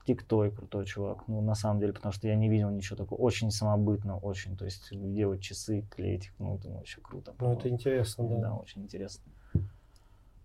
[0.09, 1.29] Тиктой крутой чувак.
[1.29, 3.21] Ну, на самом деле, потому что я не видел ничего такого.
[3.21, 4.57] Очень самобытно, очень.
[4.57, 7.35] То есть делать часы, клеить их, ну, это вообще круто.
[7.39, 8.41] Ну, это интересно, да.
[8.41, 9.31] Да, очень интересно.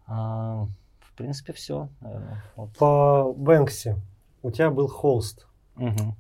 [0.06, 0.68] А,
[1.00, 2.44] в принципе, все, наверное.
[2.58, 2.76] Вот.
[2.78, 3.96] По Бэнкси
[4.42, 5.48] у тебя был холст.
[5.76, 6.14] Мгм.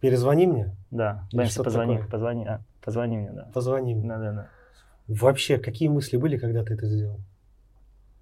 [0.00, 2.10] Перезвони мне, Да, что позвони, такое?
[2.10, 3.48] позвони, а, позвони мне, да.
[3.52, 4.08] позвони мне.
[4.08, 4.48] Да, да, да.
[5.08, 7.18] Вообще, какие мысли были, когда ты это сделал?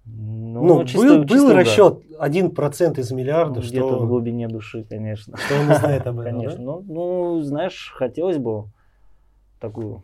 [0.05, 1.57] Ну, Ну, чисто- был, чисто был угар.
[1.57, 5.37] расчет 1% из миллиарда, Где-то в что, глубине души, конечно.
[5.37, 6.57] что он не знает об этом, Конечно.
[6.57, 6.63] да?
[6.63, 8.65] Ну, ну, знаешь, хотелось бы
[9.59, 10.01] такую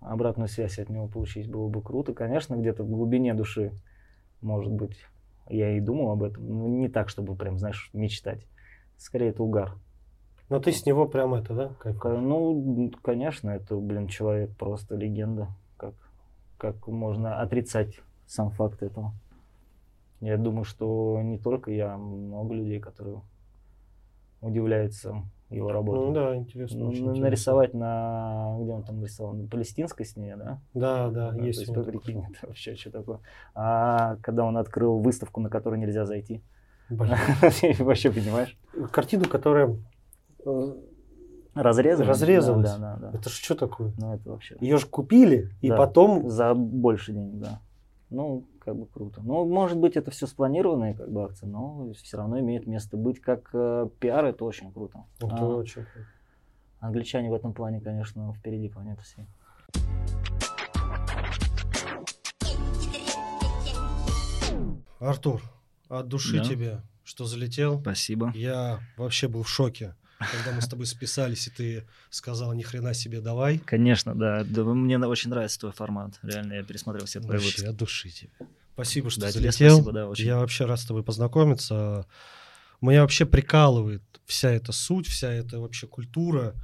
[0.00, 2.12] обратную связь от него получить, было бы круто.
[2.12, 3.72] Конечно, где-то в глубине души,
[4.42, 4.98] может быть,
[5.48, 6.46] я и думал об этом.
[6.46, 8.46] но не так, чтобы прям, знаешь, мечтать.
[8.98, 9.74] Скорее, это угар.
[10.48, 11.68] Но ты с него прям это, да?
[11.78, 12.22] Ка- кайфуешь?
[12.22, 15.48] Ну, конечно, это, блин, человек просто легенда.
[15.76, 15.94] Как,
[16.58, 19.12] как можно отрицать сам факт этого?
[20.20, 23.22] Я думаю, что не только я, много людей, которые
[24.40, 26.06] удивляются его работе.
[26.06, 26.78] Ну да, интересно.
[26.78, 27.22] Ну, очень интересно.
[27.22, 28.56] нарисовать на...
[28.60, 29.34] Где он там рисовал?
[29.34, 30.60] На палестинской стене, да?
[30.74, 31.66] Да, да, Да, есть.
[31.66, 33.20] То есть, прикинь, это вообще что такое.
[33.54, 36.42] А когда он открыл выставку, на которую нельзя зайти.
[36.88, 38.56] Вообще, понимаешь?
[38.92, 39.76] Картину, которая...
[40.46, 40.74] э,
[41.54, 42.06] Разрезали?
[42.08, 42.70] Разрезалась?
[42.72, 43.18] Да, да, да.
[43.18, 43.92] Это что такое?
[43.98, 44.56] Ну, это вообще...
[44.60, 45.76] Ее же купили, и Да.
[45.76, 46.28] потом...
[46.28, 47.60] За больше денег, да.
[48.10, 49.20] Ну, как бы круто.
[49.24, 53.20] Ну, может быть, это все спланированные как бы акции, но все равно имеет место быть.
[53.20, 55.04] Как э, пиар, это очень круто.
[55.18, 56.06] Это А очень круто.
[56.80, 59.26] англичане в этом плане, конечно, впереди планеты всей.
[64.98, 65.42] Артур,
[65.88, 66.44] от души Да.
[66.44, 67.80] тебе, что залетел.
[67.80, 68.32] Спасибо.
[68.34, 72.94] Я вообще был в шоке, когда мы с тобой списались, и ты сказал, ни хрена
[72.94, 73.58] себе, давай.
[73.58, 74.44] Конечно, да.
[74.44, 76.18] Да, Мне очень нравится твой формат.
[76.22, 77.66] Реально, я пересмотрел все твои Вообще, выпуски.
[77.66, 78.30] от души тебе.
[78.74, 79.76] Спасибо, что Да, залетел.
[79.76, 80.26] спасибо, да, очень.
[80.26, 82.06] Я вообще рад с тобой познакомиться.
[82.80, 86.54] Меня вообще прикалывает вся эта суть, вся эта вообще культура.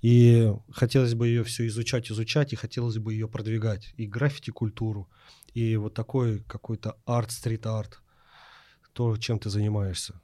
[0.00, 3.92] И хотелось бы ее все изучать, изучать, и хотелось бы ее продвигать.
[3.98, 5.10] И граффити-культуру,
[5.52, 8.00] и вот такой какой-то арт, стрит-арт.
[8.94, 10.20] То, чем ты занимаешься.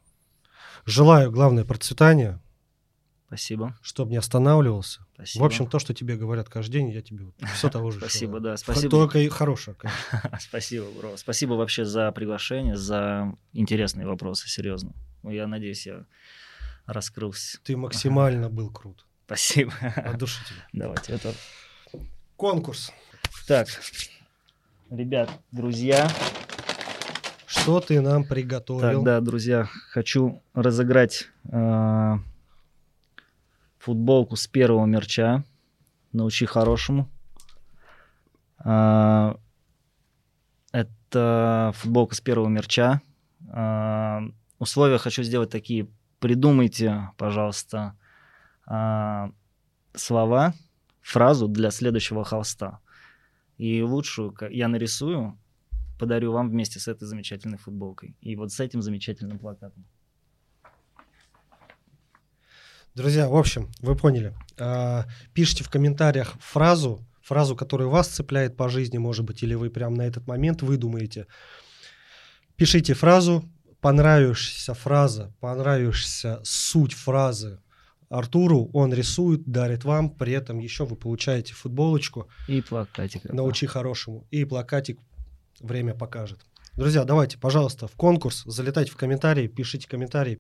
[0.87, 2.41] Желаю, главное, процветания,
[3.27, 3.77] Спасибо.
[3.83, 5.05] чтобы не останавливался.
[5.15, 5.43] Спасибо.
[5.43, 8.57] В общем, то, что тебе говорят каждый день, я тебе все того же Спасибо, да,
[8.57, 8.91] спасибо.
[8.91, 10.39] Только и хорошего, конечно.
[10.41, 11.17] Спасибо, бро.
[11.17, 14.93] Спасибо вообще за приглашение, за интересные вопросы, серьезно.
[15.23, 16.05] Ну, я надеюсь, я
[16.87, 17.59] раскрылся.
[17.65, 19.05] Ты максимально был крут.
[19.27, 19.73] Спасибо.
[19.81, 20.59] От души тебе.
[20.73, 21.35] Давайте это.
[22.37, 22.93] Конкурс.
[23.49, 23.69] Так,
[24.91, 26.09] ребят, друзья,
[27.47, 28.81] Что ты нам приготовил?
[28.81, 32.19] Так, да, друзья, хочу разыграть э,
[33.87, 35.45] футболку с первого мерча.
[36.13, 37.09] Научи хорошему.
[38.59, 39.37] А,
[40.73, 43.01] это футболка с первого мерча.
[43.49, 44.23] А,
[44.59, 45.87] условия хочу сделать такие.
[46.19, 47.97] Придумайте, пожалуйста,
[48.67, 49.31] а,
[49.95, 50.53] слова,
[51.01, 52.81] фразу для следующего холста.
[53.57, 55.39] И лучшую я нарисую,
[55.97, 58.17] подарю вам вместе с этой замечательной футболкой.
[58.21, 59.85] И вот с этим замечательным плакатом.
[62.97, 64.33] Друзья, в общем, вы поняли.
[64.59, 65.05] А,
[65.35, 69.93] Пишите в комментариях фразу, фразу, которая вас цепляет по жизни, может быть, или вы прям
[69.93, 71.27] на этот момент выдумаете.
[72.57, 73.45] Пишите фразу,
[73.83, 77.61] понравившаяся фраза, понравившаяся суть фразы
[78.09, 83.25] Артуру, он рисует, дарит вам, при этом еще вы получаете футболочку И плакатик.
[83.25, 84.99] «Научи хорошему» и плакатик
[85.61, 86.47] «Время покажет».
[86.73, 90.39] Друзья, давайте, пожалуйста, в конкурс, залетайте в комментарии, пишите комментарии.